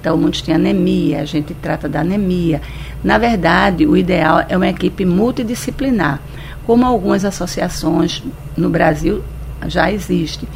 Então, 0.00 0.16
muitos 0.16 0.40
têm 0.42 0.54
anemia, 0.54 1.20
a 1.20 1.24
gente 1.24 1.52
trata 1.54 1.88
da 1.88 2.00
anemia. 2.00 2.62
Na 3.02 3.18
verdade, 3.18 3.84
o 3.84 3.96
ideal 3.96 4.44
é 4.48 4.56
uma 4.56 4.68
equipe 4.68 5.04
multidisciplinar, 5.04 6.20
como 6.64 6.86
algumas 6.86 7.24
associações 7.24 8.22
no 8.56 8.70
Brasil 8.70 9.24
já 9.66 9.90
existem. 9.90 10.48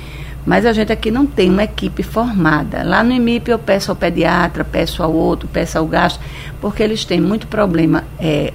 Mas 0.45 0.67
a 0.67 0.73
gente 0.73 0.93
aqui 0.93 1.11
não 1.11 1.25
tem 1.25 1.51
uma 1.51 1.65
equipe 1.65 2.03
formada. 2.03 2.83
Lá 2.83 3.05
no 3.05 3.13
IMIP 3.13 3.51
eu 3.51 3.59
peço 3.59 3.91
ao 3.91 3.97
pediatra, 3.97 4.65
peço 4.65 5.03
ao 5.03 5.13
outro, 5.13 5.49
peço 5.49 5.79
ao 5.79 5.87
gasto, 5.87 6.21
porque 6.61 6.83
eles 6.83 7.05
têm 7.05 7.21
muito 7.21 7.47
problema 7.47 8.05
é, 8.19 8.53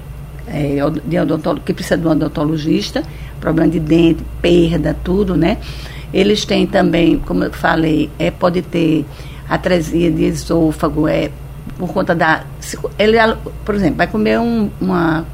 é, 0.47 0.78
de 1.06 1.62
que 1.63 1.73
precisa 1.73 1.97
de 1.97 2.06
um 2.06 2.12
odontologista, 2.12 3.04
problema 3.39 3.71
de 3.71 3.80
dente, 3.80 4.23
perda, 4.41 4.95
tudo, 5.04 5.36
né? 5.36 5.58
Eles 6.13 6.45
têm 6.45 6.67
também, 6.67 7.19
como 7.19 7.43
eu 7.43 7.54
falei, 7.54 8.10
é, 8.19 8.32
pode 8.32 8.62
ter 8.62 9.06
atresia 9.50 10.12
de 10.12 10.23
esôfago, 10.23 11.08
é 11.08 11.32
por 11.78 11.89
conta 11.93 12.13
da. 12.13 12.43
Ele, 12.97 13.17
por 13.63 13.76
exemplo, 13.76 13.97
vai 13.97 14.08
comer 14.08 14.39
um, 14.39 14.69
uma, 14.80 15.26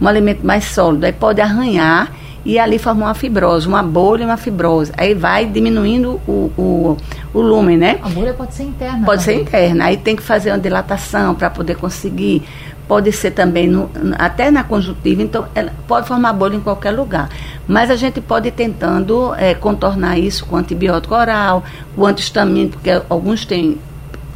um 0.00 0.08
alimento 0.08 0.44
mais 0.44 0.64
sólido, 0.64 1.04
aí 1.04 1.12
pode 1.12 1.40
arranhar 1.40 2.10
e 2.46 2.60
ali 2.60 2.78
formar 2.78 3.06
uma 3.06 3.14
fibrose, 3.14 3.66
uma 3.66 3.82
bolha 3.82 4.22
e 4.22 4.24
uma 4.24 4.36
fibrose. 4.36 4.92
Aí 4.96 5.14
vai 5.14 5.46
diminuindo 5.46 6.20
o, 6.28 6.52
o, 6.56 6.96
o 7.34 7.40
lumen, 7.40 7.76
né? 7.76 7.98
A 8.00 8.08
bolha 8.08 8.32
pode 8.32 8.54
ser 8.54 8.62
interna. 8.62 9.04
Pode 9.04 9.24
também. 9.24 9.38
ser 9.38 9.42
interna. 9.42 9.84
Aí 9.86 9.96
tem 9.96 10.14
que 10.14 10.22
fazer 10.22 10.52
uma 10.52 10.58
dilatação 10.60 11.34
para 11.34 11.50
poder 11.50 11.74
conseguir. 11.74 12.44
Pode 12.86 13.10
ser 13.10 13.32
também 13.32 13.66
no, 13.66 13.90
até 14.16 14.48
na 14.48 14.62
conjuntiva, 14.62 15.20
então 15.20 15.44
pode 15.88 16.06
formar 16.06 16.32
bolha 16.34 16.54
em 16.54 16.60
qualquer 16.60 16.92
lugar. 16.92 17.28
Mas 17.66 17.90
a 17.90 17.96
gente 17.96 18.20
pode 18.20 18.46
ir 18.46 18.52
tentando 18.52 19.34
é, 19.34 19.52
contornar 19.52 20.16
isso 20.16 20.46
com 20.46 20.54
antibiótico 20.56 21.16
oral, 21.16 21.64
o 21.96 22.06
antihistamínico, 22.06 22.74
porque 22.74 23.02
alguns 23.10 23.44
têm 23.44 23.76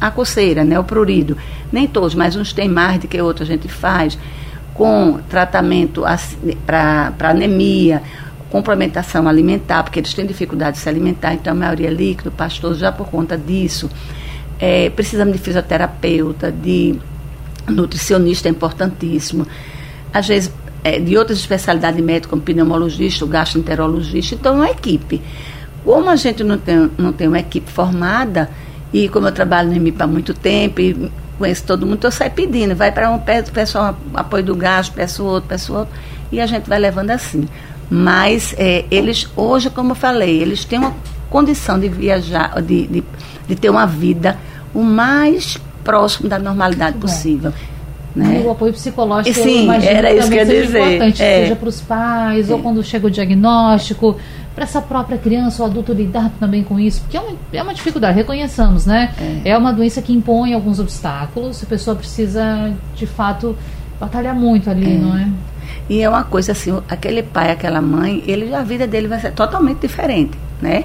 a 0.01 0.11
coceira, 0.11 0.65
né, 0.65 0.77
o 0.77 0.83
prurido. 0.83 1.37
Nem 1.71 1.87
todos, 1.87 2.13
mas 2.13 2.35
uns 2.35 2.51
têm 2.51 2.67
mais 2.67 2.99
do 2.99 3.07
que 3.07 3.21
outros 3.21 3.47
a 3.47 3.53
gente 3.53 3.69
faz 3.69 4.17
com 4.73 5.19
tratamento 5.29 6.03
para 6.65 7.29
anemia, 7.29 8.01
complementação 8.49 9.27
alimentar, 9.27 9.83
porque 9.83 9.99
eles 9.99 10.13
têm 10.13 10.25
dificuldade 10.25 10.77
de 10.77 10.83
se 10.83 10.89
alimentar, 10.89 11.33
então 11.33 11.53
a 11.53 11.55
maioria 11.55 11.87
é 11.87 11.91
líquido, 11.91 12.31
pastoso, 12.31 12.79
já 12.79 12.91
por 12.91 13.07
conta 13.07 13.37
disso. 13.37 13.89
É, 14.59 14.89
precisamos 14.89 15.33
de 15.33 15.39
fisioterapeuta, 15.39 16.51
de 16.51 16.95
nutricionista, 17.67 18.47
é 18.47 18.51
importantíssimo. 18.51 19.47
Às 20.13 20.27
vezes, 20.27 20.51
é, 20.83 20.99
de 20.99 21.17
outras 21.17 21.39
especialidades 21.39 22.03
médicas, 22.03 22.29
como 22.29 22.41
pneumologista, 22.41 23.25
gastroenterologista, 23.25 24.35
então 24.35 24.53
é 24.53 24.57
uma 24.57 24.69
equipe. 24.69 25.21
Como 25.83 26.09
a 26.09 26.15
gente 26.15 26.43
não 26.43 26.57
tem, 26.57 26.91
não 26.97 27.13
tem 27.13 27.27
uma 27.27 27.39
equipe 27.39 27.71
formada, 27.71 28.49
e 28.93 29.07
como 29.07 29.27
eu 29.27 29.31
trabalho 29.31 29.69
no 29.69 29.75
IMIP 29.75 30.01
há 30.01 30.07
muito 30.07 30.33
tempo, 30.33 30.81
e 30.81 31.11
conheço 31.41 31.63
todo 31.63 31.85
mundo, 31.85 32.03
eu 32.03 32.11
saio 32.11 32.31
pedindo, 32.31 32.75
vai 32.75 32.91
para 32.91 33.09
um, 33.09 33.19
peço 33.19 33.51
pessoal 33.51 33.97
apoio 34.13 34.43
do 34.43 34.55
gasto, 34.55 34.93
peço 34.93 35.25
outro, 35.25 35.49
peço 35.49 35.73
outro, 35.73 35.93
e 36.31 36.39
a 36.39 36.45
gente 36.45 36.69
vai 36.69 36.79
levando 36.79 37.09
assim. 37.09 37.47
Mas 37.89 38.55
é, 38.57 38.85
eles, 38.89 39.27
hoje, 39.35 39.69
como 39.69 39.91
eu 39.91 39.95
falei, 39.95 40.41
eles 40.41 40.63
têm 40.63 40.79
uma 40.79 40.93
condição 41.29 41.79
de 41.79 41.89
viajar, 41.89 42.61
de, 42.61 42.87
de, 42.87 43.03
de 43.47 43.55
ter 43.55 43.69
uma 43.69 43.85
vida 43.85 44.37
o 44.73 44.81
mais 44.81 45.57
próximo 45.83 46.29
da 46.29 46.39
normalidade 46.39 46.97
possível. 46.97 47.51
Né? 48.15 48.41
O 48.45 48.51
apoio 48.51 48.73
psicológico, 48.73 49.33
Sim, 49.33 49.69
era 49.71 50.13
isso 50.13 50.29
que 50.29 50.35
eu 50.35 50.37
ia 50.37 50.45
dizer. 50.45 50.79
importante, 50.79 51.23
é. 51.23 51.41
seja 51.43 51.55
para 51.55 51.69
os 51.69 51.81
pais, 51.81 52.49
é. 52.49 52.53
ou 52.53 52.59
quando 52.59 52.83
chega 52.83 53.07
o 53.07 53.11
diagnóstico, 53.11 54.17
para 54.53 54.63
essa 54.63 54.81
própria 54.81 55.17
criança 55.17 55.63
ou 55.63 55.69
adulto 55.69 55.93
lidar 55.93 56.31
também 56.39 56.63
com 56.63 56.79
isso, 56.79 57.01
porque 57.01 57.17
é 57.17 57.19
uma, 57.21 57.37
é 57.53 57.63
uma 57.63 57.73
dificuldade, 57.73 58.15
reconheçamos, 58.15 58.85
né? 58.85 59.13
É. 59.45 59.51
é 59.51 59.57
uma 59.57 59.71
doença 59.71 60.01
que 60.01 60.13
impõe 60.13 60.53
alguns 60.53 60.79
obstáculos, 60.79 61.63
a 61.63 61.65
pessoa 61.65 61.95
precisa, 61.95 62.73
de 62.95 63.07
fato, 63.07 63.55
batalhar 63.99 64.35
muito 64.35 64.69
ali, 64.69 64.95
é. 64.95 64.97
não 64.97 65.17
é? 65.17 65.29
E 65.89 66.01
é 66.01 66.09
uma 66.09 66.23
coisa 66.23 66.51
assim, 66.51 66.77
aquele 66.89 67.23
pai, 67.23 67.51
aquela 67.51 67.81
mãe, 67.81 68.23
ele 68.25 68.53
a 68.53 68.61
vida 68.61 68.85
dele 68.87 69.07
vai 69.07 69.19
ser 69.19 69.31
totalmente 69.31 69.79
diferente, 69.79 70.37
né? 70.61 70.83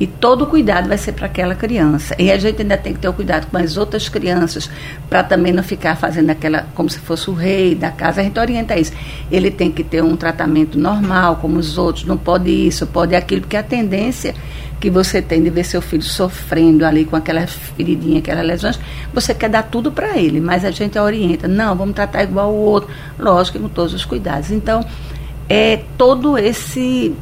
E 0.00 0.06
todo 0.06 0.42
o 0.42 0.46
cuidado 0.46 0.88
vai 0.88 0.96
ser 0.96 1.12
para 1.12 1.26
aquela 1.26 1.54
criança. 1.54 2.14
E 2.18 2.30
a 2.30 2.38
gente 2.38 2.62
ainda 2.62 2.76
tem 2.76 2.94
que 2.94 3.00
ter 3.00 3.08
o 3.08 3.12
cuidado 3.12 3.46
com 3.50 3.56
as 3.56 3.76
outras 3.76 4.08
crianças, 4.08 4.70
para 5.08 5.22
também 5.24 5.52
não 5.52 5.62
ficar 5.62 5.96
fazendo 5.96 6.30
aquela, 6.30 6.66
como 6.74 6.88
se 6.88 6.98
fosse 7.00 7.28
o 7.28 7.34
rei 7.34 7.74
da 7.74 7.90
casa. 7.90 8.20
A 8.20 8.24
gente 8.24 8.38
orienta 8.38 8.78
isso. 8.78 8.92
Ele 9.30 9.50
tem 9.50 9.70
que 9.70 9.82
ter 9.82 10.02
um 10.02 10.16
tratamento 10.16 10.78
normal, 10.78 11.36
como 11.36 11.58
os 11.58 11.76
outros. 11.76 12.04
Não 12.04 12.16
pode 12.16 12.50
isso, 12.50 12.86
pode 12.86 13.14
aquilo, 13.14 13.42
porque 13.42 13.56
a 13.56 13.62
tendência 13.62 14.34
que 14.80 14.88
você 14.88 15.20
tem 15.20 15.42
de 15.42 15.50
ver 15.50 15.64
seu 15.64 15.82
filho 15.82 16.02
sofrendo 16.02 16.84
ali 16.86 17.04
com 17.04 17.16
aquela 17.16 17.46
feridinha, 17.46 18.20
aquelas 18.20 18.46
lesões, 18.46 18.80
você 19.12 19.34
quer 19.34 19.50
dar 19.50 19.64
tudo 19.64 19.90
para 19.90 20.16
ele, 20.16 20.40
mas 20.40 20.64
a 20.64 20.70
gente 20.70 20.98
orienta, 20.98 21.48
não, 21.48 21.74
vamos 21.74 21.94
tratar 21.94 22.22
igual 22.22 22.52
o 22.52 22.56
outro, 22.56 22.88
lógico, 23.18 23.58
com 23.58 23.68
todos 23.68 23.92
os 23.92 24.04
cuidados. 24.04 24.50
Então, 24.50 24.84
é 25.48 25.80
todo 25.96 26.38
esse 26.38 27.14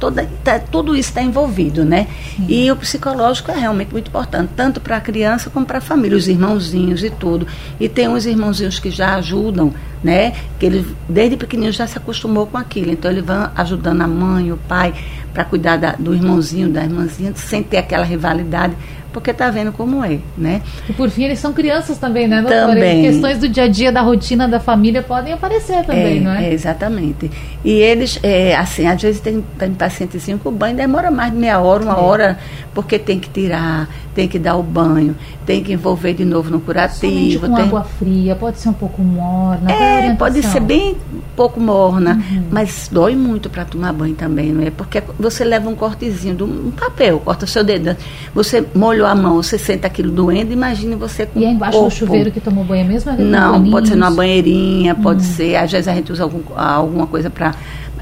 toda, 0.00 0.28
tá, 0.42 0.58
tudo 0.58 0.96
isso 0.96 1.10
está 1.10 1.22
envolvido, 1.22 1.84
né? 1.84 2.08
E 2.48 2.70
o 2.72 2.76
psicológico 2.76 3.52
é 3.52 3.58
realmente 3.58 3.92
muito 3.92 4.08
importante, 4.08 4.50
tanto 4.56 4.80
para 4.80 4.96
a 4.96 5.00
criança 5.00 5.50
como 5.50 5.66
para 5.66 5.78
a 5.78 5.80
família, 5.80 6.16
os 6.16 6.26
irmãozinhos 6.26 7.04
e 7.04 7.10
tudo. 7.10 7.46
E 7.78 7.88
tem 7.88 8.08
uns 8.08 8.24
irmãozinhos 8.24 8.78
que 8.78 8.90
já 8.90 9.14
ajudam, 9.16 9.72
né? 10.02 10.32
Que 10.58 10.66
ele 10.66 10.96
desde 11.08 11.36
pequenininho 11.36 11.72
já 11.72 11.86
se 11.86 11.98
acostumou 11.98 12.46
com 12.46 12.56
aquilo. 12.56 12.90
Então 12.90 13.10
ele 13.10 13.20
vai 13.20 13.50
ajudando 13.54 14.00
a 14.00 14.08
mãe, 14.08 14.50
o 14.50 14.56
pai, 14.56 14.94
para 15.34 15.44
cuidar 15.44 15.76
da, 15.76 15.92
do 15.92 16.14
irmãozinho, 16.14 16.70
da 16.70 16.82
irmãzinha, 16.82 17.32
sem 17.36 17.62
ter 17.62 17.76
aquela 17.76 18.04
rivalidade 18.04 18.74
porque 19.12 19.30
está 19.30 19.50
vendo 19.50 19.72
como 19.72 20.04
é, 20.04 20.18
né? 20.36 20.62
E 20.88 20.92
por 20.92 21.10
fim, 21.10 21.24
eles 21.24 21.38
são 21.38 21.52
crianças 21.52 21.98
também, 21.98 22.28
né? 22.28 22.42
Também. 22.42 23.02
Questões 23.02 23.38
do 23.38 23.48
dia 23.48 23.64
a 23.64 23.68
dia, 23.68 23.92
da 23.92 24.00
rotina 24.00 24.48
da 24.48 24.60
família 24.60 25.02
podem 25.02 25.32
aparecer 25.32 25.84
também, 25.84 26.18
é, 26.18 26.20
não 26.20 26.30
é? 26.32 26.48
é? 26.48 26.52
Exatamente. 26.52 27.30
E 27.64 27.72
eles, 27.72 28.18
é, 28.22 28.56
assim, 28.56 28.86
às 28.86 29.00
vezes 29.00 29.20
tem, 29.20 29.44
tem 29.58 29.74
pacientezinho 29.74 30.38
que 30.38 30.48
o 30.48 30.50
banho 30.50 30.76
demora 30.76 31.10
mais 31.10 31.32
de 31.32 31.38
meia 31.38 31.60
hora, 31.60 31.82
uma 31.82 31.94
é. 31.94 32.00
hora, 32.00 32.38
porque 32.74 32.98
tem 32.98 33.18
que 33.18 33.28
tirar, 33.28 33.88
tem 34.14 34.28
que 34.28 34.38
dar 34.38 34.56
o 34.56 34.62
banho, 34.62 35.16
tem 35.44 35.62
que 35.62 35.72
envolver 35.72 36.14
de 36.14 36.24
novo 36.24 36.50
no 36.50 36.60
curativo. 36.60 37.12
Somente 37.12 37.38
com 37.38 37.54
tem... 37.54 37.64
água 37.64 37.84
fria, 37.84 38.36
pode 38.36 38.58
ser 38.58 38.68
um 38.68 38.74
pouco 38.74 39.02
morna. 39.02 39.70
É, 39.70 40.14
pode 40.14 40.42
ser 40.42 40.60
bem 40.60 40.96
pouco 41.36 41.58
morna, 41.58 42.14
uhum. 42.14 42.44
mas 42.50 42.88
dói 42.92 43.16
muito 43.16 43.48
para 43.48 43.64
tomar 43.64 43.92
banho 43.92 44.14
também, 44.14 44.52
não 44.52 44.62
é? 44.62 44.70
Porque 44.70 45.02
você 45.18 45.44
leva 45.44 45.68
um 45.68 45.74
cortezinho, 45.74 46.36
um 46.44 46.70
papel, 46.70 47.18
corta 47.20 47.46
seu 47.46 47.64
dedo, 47.64 47.96
você 48.34 48.64
molha 48.74 48.99
a 49.06 49.14
mão, 49.14 49.36
você 49.36 49.58
sente 49.58 49.86
aquilo 49.86 50.10
doendo, 50.10 50.52
imagine 50.52 50.94
você 50.94 51.26
com 51.26 51.38
E 51.38 51.44
é 51.44 51.50
embaixo 51.50 51.78
corpo. 51.78 51.90
do 51.90 51.96
chuveiro 51.96 52.30
que 52.30 52.40
tomou 52.40 52.64
banho 52.64 52.86
mesmo? 52.86 53.12
Não, 53.18 53.70
pode 53.70 53.88
ser 53.88 53.96
numa 53.96 54.10
banheirinha, 54.10 54.94
pode 54.94 55.20
hum. 55.20 55.24
ser, 55.24 55.56
às 55.56 55.70
vezes 55.70 55.88
a 55.88 55.94
gente 55.94 56.12
usa 56.12 56.22
algum, 56.22 56.40
alguma 56.56 57.06
coisa 57.06 57.30
para 57.30 57.54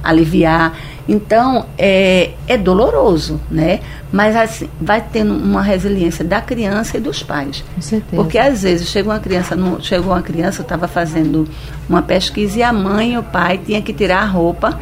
aliviar. 0.03 0.77
Então, 1.09 1.65
é, 1.79 2.33
é 2.47 2.59
doloroso, 2.59 3.41
né? 3.51 3.81
Mas 4.13 4.37
assim, 4.37 4.69
vai 4.81 5.01
tendo 5.01 5.35
uma 5.35 5.63
resiliência 5.63 6.25
da 6.25 6.41
criança 6.41 6.99
e 6.99 7.01
dos 7.01 7.23
pais. 7.23 7.65
Com 7.75 7.81
certeza. 7.81 8.23
Porque 8.23 8.39
às 8.39 8.63
vezes 8.63 8.89
chega 8.89 9.09
uma 9.09 9.19
criança, 9.19 9.57
no, 9.57 9.83
chegou 9.83 10.13
uma 10.13 10.23
criança, 10.23 10.61
eu 10.61 10.65
estava 10.65 10.87
fazendo 10.87 11.49
uma 11.89 12.03
pesquisa 12.03 12.59
e 12.59 12.63
a 12.63 12.73
mãe 12.73 13.15
e 13.15 13.19
o 13.19 13.23
pai 13.23 13.59
tinha 13.59 13.81
que 13.81 13.93
tirar 13.93 14.23
a 14.23 14.27
roupa 14.27 14.79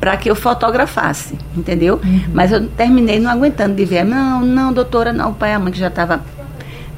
para 0.00 0.16
que 0.16 0.30
eu 0.30 0.34
fotografasse, 0.34 1.36
entendeu? 1.56 2.00
Uhum. 2.02 2.22
Mas 2.32 2.52
eu 2.52 2.66
terminei 2.68 3.18
não 3.18 3.30
aguentando 3.30 3.74
de 3.74 3.84
ver. 3.84 4.04
Não, 4.04 4.40
não, 4.40 4.72
doutora, 4.72 5.12
não. 5.12 5.30
O 5.30 5.34
pai 5.34 5.50
e 5.50 5.54
a 5.54 5.58
mãe 5.58 5.72
que 5.72 5.78
já 5.78 5.88
estava 5.88 6.20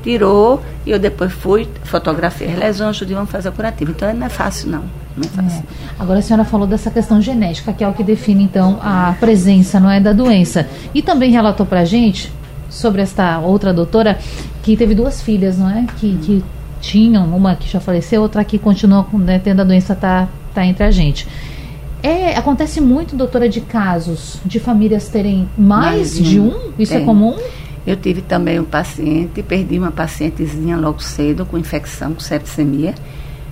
tirou 0.03 0.63
e 0.85 0.91
eu 0.91 0.99
depois 0.99 1.33
fui, 1.33 1.69
fotografei 1.85 2.49
as 2.53 2.59
lesões, 2.59 2.97
de 2.97 3.15
vamos 3.15 3.31
fazer 3.31 3.49
o 3.49 3.53
curativo. 3.53 3.91
Então 3.91 4.13
não 4.15 4.27
é 4.27 4.31
fácil, 4.31 4.71
não. 4.71 4.85
Não 5.17 5.25
é 5.25 5.29
fácil. 5.29 5.63
É. 5.63 6.03
Agora 6.03 6.19
a 6.19 6.23
senhora 6.23 6.45
falou 6.45 6.67
dessa 6.67 6.91
questão 6.91 7.21
genética, 7.21 7.73
que 7.73 7.85
é 7.85 7.89
o 7.89 7.93
que 7.93 8.03
define 8.03 8.45
então 8.45 8.79
a 8.83 9.15
presença, 9.19 9.79
não 9.79 9.91
é, 9.91 10.01
da 10.01 10.13
doença. 10.13 10.67
E 10.95 11.03
também 11.03 11.31
relatou 11.31 11.67
para 11.67 11.81
a 11.81 11.85
gente 11.85 12.33
sobre 12.69 13.03
esta 13.03 13.39
outra 13.41 13.73
doutora 13.73 14.19
que 14.63 14.77
teve 14.77 14.95
duas 14.95 15.21
filhas, 15.21 15.59
não 15.59 15.69
é? 15.69 15.85
Que, 15.99 16.17
que 16.19 16.45
tinham, 16.81 17.27
uma 17.37 17.55
que 17.55 17.69
já 17.69 17.81
faleceu, 17.81 18.23
outra 18.23 18.45
que 18.45 18.59
continua 18.59 19.07
né, 19.13 19.39
tendo 19.39 19.61
a 19.61 19.65
doença, 19.65 19.95
tá, 19.95 20.29
tá 20.55 20.65
entre 20.65 20.85
a 20.85 20.91
gente. 20.91 21.27
É, 22.03 22.37
acontece 22.37 22.81
muito, 22.81 23.15
doutora, 23.15 23.49
de 23.49 23.61
casos 23.61 24.41
de 24.45 24.59
famílias 24.59 25.09
terem 25.09 25.49
mais, 25.57 26.19
mais 26.19 26.19
de 26.19 26.41
um? 26.41 26.73
Isso 26.79 26.93
é 26.93 26.97
tem. 26.97 27.03
é 27.03 27.07
comum? 27.07 27.37
Eu 27.87 27.97
tive 27.97 28.23
também 28.23 28.61
um 28.61 28.65
paciente, 28.65 29.43
perdi 29.43 29.79
uma 29.79 29.91
pacientezinha 29.91 30.77
logo 30.77 31.01
cedo 31.03 31.47
com 31.47 31.59
infecção, 31.59 32.15
com 32.15 32.21
sepsemia, 32.21 32.95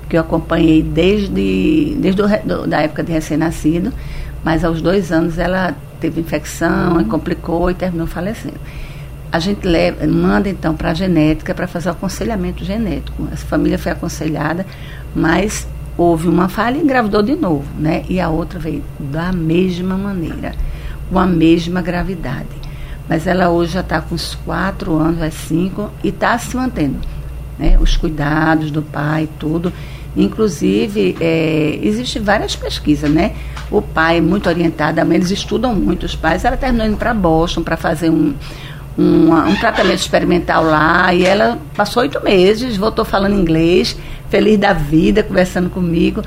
que 0.08 0.16
eu 0.16 0.20
acompanhei 0.20 0.82
desde, 0.82 1.96
desde 1.98 2.22
a 2.22 2.66
da 2.66 2.80
época 2.80 3.02
de 3.02 3.12
recém-nascido, 3.12 3.92
mas 4.44 4.64
aos 4.64 4.80
dois 4.80 5.12
anos 5.12 5.38
ela 5.38 5.74
teve 6.00 6.20
infecção, 6.20 6.96
uhum. 6.96 7.04
complicou 7.04 7.70
e 7.70 7.74
terminou 7.74 8.06
falecendo. 8.06 8.58
A 9.30 9.38
gente 9.38 9.66
leva, 9.66 10.06
manda 10.06 10.48
então 10.48 10.74
para 10.74 10.90
a 10.90 10.94
genética 10.94 11.54
para 11.54 11.66
fazer 11.66 11.90
o 11.90 11.92
aconselhamento 11.92 12.64
genético. 12.64 13.28
Essa 13.30 13.46
família 13.46 13.78
foi 13.78 13.92
aconselhada, 13.92 14.64
mas 15.14 15.66
houve 15.98 16.28
uma 16.28 16.48
falha 16.48 16.78
e 16.78 16.80
engravidou 16.80 17.22
de 17.22 17.34
novo, 17.34 17.66
né? 17.76 18.04
E 18.08 18.20
a 18.20 18.28
outra 18.28 18.58
veio 18.58 18.84
da 18.98 19.32
mesma 19.32 19.98
maneira, 19.98 20.54
com 21.10 21.18
a 21.18 21.26
mesma 21.26 21.82
gravidade. 21.82 22.46
Mas 23.08 23.26
ela 23.26 23.48
hoje 23.50 23.72
já 23.72 23.80
está 23.80 24.00
com 24.00 24.14
uns 24.14 24.36
quatro 24.36 24.96
anos, 24.96 25.20
é 25.20 25.30
cinco, 25.30 25.90
e 26.04 26.08
está 26.08 26.38
se 26.38 26.56
mantendo. 26.56 26.98
Né? 27.58 27.76
Os 27.80 27.96
cuidados 27.96 28.70
do 28.70 28.80
pai, 28.80 29.28
tudo. 29.38 29.72
Inclusive, 30.16 31.16
é, 31.20 31.78
existem 31.82 32.22
várias 32.22 32.54
pesquisas, 32.54 33.10
né? 33.10 33.34
O 33.70 33.82
pai 33.82 34.18
é 34.18 34.20
muito 34.20 34.48
orientado, 34.48 35.00
eles 35.12 35.30
estudam 35.30 35.74
muito, 35.74 36.06
os 36.06 36.14
pais. 36.14 36.44
Ela 36.44 36.56
terminou 36.56 36.86
indo 36.86 36.96
para 36.96 37.12
Boston 37.12 37.62
para 37.62 37.76
fazer 37.76 38.10
um, 38.10 38.34
um, 38.98 39.32
um 39.32 39.56
tratamento 39.56 40.00
experimental 40.00 40.64
lá 40.64 41.14
e 41.14 41.24
ela 41.24 41.58
passou 41.76 42.02
oito 42.02 42.22
meses, 42.22 42.76
voltou 42.76 43.04
falando 43.04 43.34
inglês, 43.34 43.96
feliz 44.28 44.58
da 44.58 44.72
vida, 44.72 45.22
conversando 45.22 45.70
comigo. 45.70 46.22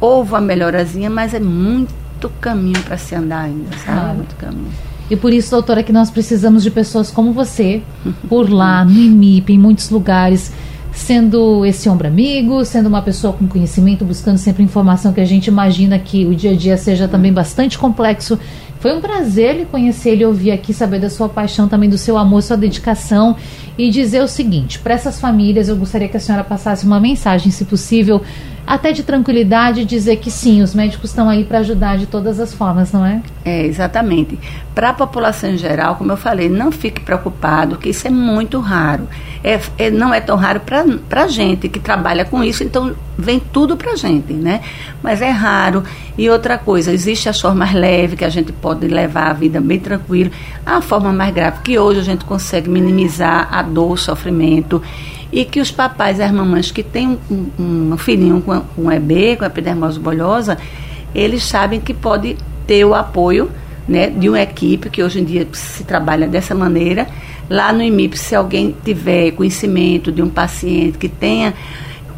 Houve 0.00 0.32
uma 0.32 0.40
melhorazinha, 0.40 1.08
mas 1.08 1.34
é 1.34 1.40
muito 1.40 2.28
caminho 2.40 2.80
para 2.82 2.96
se 2.96 3.14
andar 3.14 3.42
ainda, 3.42 3.76
sabe? 3.78 4.10
Ah. 4.10 4.14
Muito 4.14 4.34
caminho. 4.36 4.72
E 5.10 5.16
por 5.16 5.32
isso, 5.32 5.50
doutora, 5.50 5.82
que 5.82 5.92
nós 5.92 6.10
precisamos 6.10 6.62
de 6.62 6.70
pessoas 6.70 7.10
como 7.10 7.32
você, 7.32 7.82
por 8.28 8.48
lá, 8.50 8.84
no 8.84 8.92
IMIP, 8.92 9.52
em 9.52 9.58
muitos 9.58 9.90
lugares, 9.90 10.50
sendo 10.94 11.66
esse 11.66 11.88
ombro 11.88 12.06
amigo, 12.06 12.64
sendo 12.64 12.88
uma 12.88 13.02
pessoa 13.02 13.32
com 13.32 13.46
conhecimento, 13.48 14.04
buscando 14.04 14.38
sempre 14.38 14.62
informação 14.62 15.12
que 15.12 15.20
a 15.20 15.24
gente 15.24 15.48
imagina 15.48 15.98
que 15.98 16.24
o 16.24 16.34
dia 16.34 16.52
a 16.52 16.56
dia 16.56 16.76
seja 16.76 17.08
também 17.08 17.32
bastante 17.32 17.76
complexo. 17.76 18.38
Foi 18.78 18.94
um 18.96 19.00
prazer 19.00 19.56
lhe 19.56 19.64
conhecer, 19.64 20.14
lhe 20.14 20.24
ouvir 20.24 20.52
aqui, 20.52 20.72
saber 20.72 21.00
da 21.00 21.10
sua 21.10 21.28
paixão, 21.28 21.66
também 21.66 21.88
do 21.88 21.98
seu 21.98 22.16
amor, 22.16 22.42
sua 22.42 22.56
dedicação 22.56 23.34
e 23.76 23.90
dizer 23.90 24.22
o 24.22 24.28
seguinte: 24.28 24.78
para 24.78 24.94
essas 24.94 25.20
famílias, 25.20 25.68
eu 25.68 25.76
gostaria 25.76 26.08
que 26.08 26.16
a 26.16 26.20
senhora 26.20 26.44
passasse 26.44 26.86
uma 26.86 27.00
mensagem, 27.00 27.50
se 27.50 27.64
possível, 27.64 28.22
até 28.66 28.92
de 28.92 29.02
tranquilidade, 29.02 29.84
dizer 29.84 30.16
que 30.16 30.30
sim, 30.30 30.62
os 30.62 30.74
médicos 30.74 31.10
estão 31.10 31.28
aí 31.28 31.44
para 31.44 31.58
ajudar 31.58 31.98
de 31.98 32.06
todas 32.06 32.40
as 32.40 32.54
formas, 32.54 32.92
não 32.92 33.04
é? 33.04 33.20
É, 33.44 33.66
exatamente. 33.66 34.38
Para 34.74 34.90
a 34.90 34.92
população 34.94 35.50
em 35.50 35.58
geral, 35.58 35.96
como 35.96 36.10
eu 36.12 36.16
falei, 36.16 36.48
não 36.48 36.72
fique 36.72 37.00
preocupado, 37.00 37.76
que 37.76 37.90
isso 37.90 38.06
é 38.06 38.10
muito 38.10 38.58
raro. 38.60 39.06
É, 39.42 39.60
é 39.76 39.90
não 39.90 40.14
é 40.14 40.20
tão 40.20 40.36
raro 40.36 40.60
para 40.60 41.22
a 41.22 41.28
gente 41.28 41.68
que 41.68 41.78
trabalha 41.78 42.24
com 42.24 42.42
isso, 42.42 42.64
então 42.64 42.94
vem 43.18 43.38
tudo 43.38 43.76
para 43.76 43.92
a 43.92 43.96
gente, 43.96 44.32
né? 44.32 44.62
Mas 45.02 45.20
é 45.20 45.30
raro. 45.30 45.84
E 46.16 46.30
outra 46.30 46.56
coisa, 46.56 46.90
existe 46.90 47.28
as 47.28 47.38
formas 47.38 47.72
leves 47.72 48.18
que 48.18 48.24
a 48.24 48.30
gente 48.30 48.50
pode 48.50 48.88
levar 48.88 49.28
a 49.28 49.32
vida 49.34 49.60
bem 49.60 49.78
tranquilo. 49.78 50.30
A 50.64 50.80
forma 50.80 51.12
mais 51.12 51.34
grave, 51.34 51.58
que 51.62 51.78
hoje 51.78 52.00
a 52.00 52.04
gente 52.04 52.24
consegue 52.24 52.70
minimizar 52.70 53.48
a 53.52 53.60
dor, 53.60 53.92
o 53.92 53.96
sofrimento 53.96 54.82
e 55.32 55.44
que 55.44 55.60
os 55.60 55.70
papais 55.70 56.18
e 56.18 56.22
as 56.22 56.30
mamães 56.30 56.70
que 56.70 56.82
têm 56.82 57.18
um, 57.30 57.92
um 57.92 57.96
filhinho 57.96 58.40
com, 58.40 58.60
com 58.60 58.92
EB, 58.92 59.36
com 59.36 59.44
epidermose 59.44 59.98
bolhosa, 59.98 60.58
eles 61.14 61.44
sabem 61.44 61.80
que 61.80 61.94
pode 61.94 62.36
ter 62.66 62.84
o 62.84 62.94
apoio 62.94 63.50
né, 63.86 64.08
de 64.08 64.28
uma 64.28 64.40
equipe 64.40 64.88
que 64.90 65.02
hoje 65.02 65.20
em 65.20 65.24
dia 65.24 65.46
se 65.52 65.84
trabalha 65.84 66.26
dessa 66.26 66.54
maneira. 66.54 67.06
Lá 67.48 67.72
no 67.72 67.82
IMIP, 67.82 68.18
se 68.18 68.34
alguém 68.34 68.74
tiver 68.84 69.32
conhecimento 69.32 70.10
de 70.10 70.22
um 70.22 70.28
paciente 70.28 70.96
que 70.96 71.08
tenha 71.08 71.52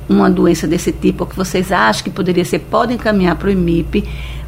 uma 0.08 0.30
doença 0.30 0.66
desse 0.68 0.92
tipo, 0.92 1.24
ou 1.24 1.30
que 1.30 1.36
vocês 1.36 1.72
acham 1.72 2.04
que 2.04 2.10
poderia 2.10 2.44
ser, 2.44 2.60
podem 2.60 2.96
encaminhar 2.96 3.36
para 3.36 3.48
o 3.48 3.50
IMIP. 3.50 4.04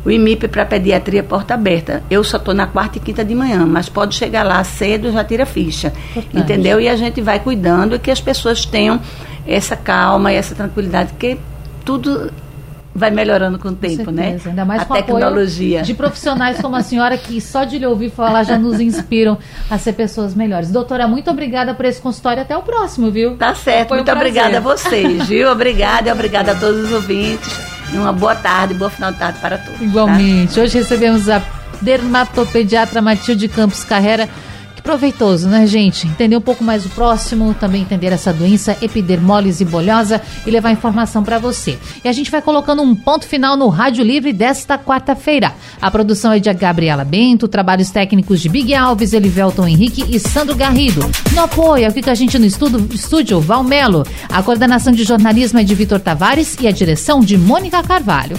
O 0.09 0.11
IMIP 0.11 0.49
para 0.49 0.64
pediatria 0.64 1.23
porta 1.23 1.53
aberta. 1.53 2.03
Eu 2.11 2.25
só 2.25 2.38
estou 2.38 2.55
na 2.55 2.66
quarta 2.66 2.97
e 2.97 3.01
quinta 3.01 3.23
de 3.23 3.35
manhã, 3.35 3.66
mas 3.66 3.90
pode 3.90 4.14
chegar 4.14 4.42
lá 4.42 4.64
cedo 4.64 5.12
já 5.12 5.23
tira 5.23 5.44
ficha. 5.44 5.92
Importante. 6.16 6.35
Entendeu? 6.35 6.81
E 6.81 6.88
a 6.88 6.97
gente 6.97 7.21
vai 7.21 7.38
cuidando 7.38 7.94
e 7.94 7.99
que 7.99 8.11
as 8.11 8.18
pessoas 8.18 8.64
tenham 8.64 8.99
essa 9.47 9.77
calma 9.77 10.33
e 10.33 10.37
essa 10.37 10.55
tranquilidade, 10.55 11.12
que 11.18 11.38
tudo 11.85 12.33
vai 12.94 13.11
melhorando 13.11 13.59
com 13.59 13.68
o 13.68 13.75
tempo, 13.75 14.07
com 14.07 14.11
né? 14.11 14.40
Ainda 14.47 14.64
mais 14.64 14.81
a 14.81 14.85
com 14.87 14.94
tecnologia. 14.94 15.83
de 15.83 15.92
profissionais 15.92 16.59
como 16.59 16.75
a 16.75 16.83
senhora 16.83 17.18
que 17.18 17.38
só 17.38 17.64
de 17.64 17.79
lhe 17.79 17.85
ouvir 17.85 18.09
falar 18.09 18.44
já 18.44 18.59
nos 18.59 18.81
inspiram 18.81 19.37
a 19.71 19.77
ser 19.77 19.92
pessoas 19.92 20.35
melhores. 20.35 20.71
Doutora, 20.71 21.07
muito 21.07 21.31
obrigada 21.31 21.75
por 21.75 21.85
esse 21.85 22.01
consultório. 22.01 22.40
Até 22.40 22.57
o 22.57 22.62
próximo, 22.62 23.11
viu? 23.11 23.37
Tá 23.37 23.55
certo. 23.55 23.88
Foi 23.88 23.99
muito 23.99 24.11
um 24.11 24.14
obrigada 24.16 24.57
a 24.57 24.61
vocês, 24.61 25.29
viu? 25.29 25.53
Obrigada 25.53 26.09
e 26.09 26.12
obrigada 26.12 26.53
a 26.53 26.55
todos 26.55 26.87
os 26.87 26.92
ouvintes. 26.92 27.78
Uma 27.92 28.12
boa 28.12 28.35
tarde, 28.35 28.74
boa 28.74 28.90
final 28.90 29.12
de 29.12 29.18
tarde 29.18 29.38
para 29.40 29.59
todos. 29.59 29.81
Igualmente. 29.81 30.55
Tá? 30.55 30.61
Hoje 30.61 30.79
recebemos 30.79 31.29
a 31.29 31.42
dermatopediatra 31.81 33.01
Matilde 33.01 33.48
Campos 33.48 33.85
Carrera 33.85 34.29
proveitoso, 34.88 35.46
né, 35.51 35.66
gente? 35.66 36.07
Entender 36.07 36.35
um 36.35 36.40
pouco 36.40 36.64
mais 36.64 36.87
o 36.87 36.88
próximo, 36.88 37.53
também 37.53 37.83
entender 37.83 38.07
essa 38.07 38.33
doença 38.33 38.74
epidermólise 38.81 39.62
bolhosa 39.62 40.18
e 40.46 40.51
levar 40.51 40.70
informação 40.70 41.22
para 41.22 41.38
você. 41.38 41.79
E 42.03 42.09
a 42.09 42.12
gente 42.12 42.31
vai 42.31 42.40
colocando 42.40 42.81
um 42.81 42.94
ponto 42.94 43.27
final 43.27 43.55
no 43.55 43.68
Rádio 43.68 44.03
Livre 44.03 44.33
desta 44.33 44.79
quarta-feira. 44.79 45.53
A 45.79 45.90
produção 45.90 46.33
é 46.33 46.38
de 46.38 46.51
Gabriela 46.55 47.05
Bento, 47.05 47.46
trabalhos 47.46 47.90
técnicos 47.90 48.40
de 48.40 48.48
Big 48.48 48.74
Alves, 48.74 49.12
Elivelton 49.12 49.68
Henrique 49.68 50.07
e 50.09 50.18
Sandro 50.18 50.57
Garrido. 50.57 51.03
No 51.35 51.42
apoio, 51.42 51.87
aqui 51.87 52.01
com 52.01 52.09
a 52.09 52.14
gente 52.14 52.38
no 52.38 52.46
estudo, 52.46 52.88
estúdio, 52.94 53.42
Valmelo. 53.42 54.07
A 54.31 54.42
coordenação 54.42 54.90
de 54.90 55.05
jornalismo 55.05 55.59
é 55.59 55.64
de 55.64 55.74
Vitor 55.74 56.01
Tavares 56.01 56.57
e 56.59 56.66
a 56.66 56.70
direção 56.70 57.20
de 57.20 57.37
Mônica 57.37 57.83
Carvalho. 57.83 58.38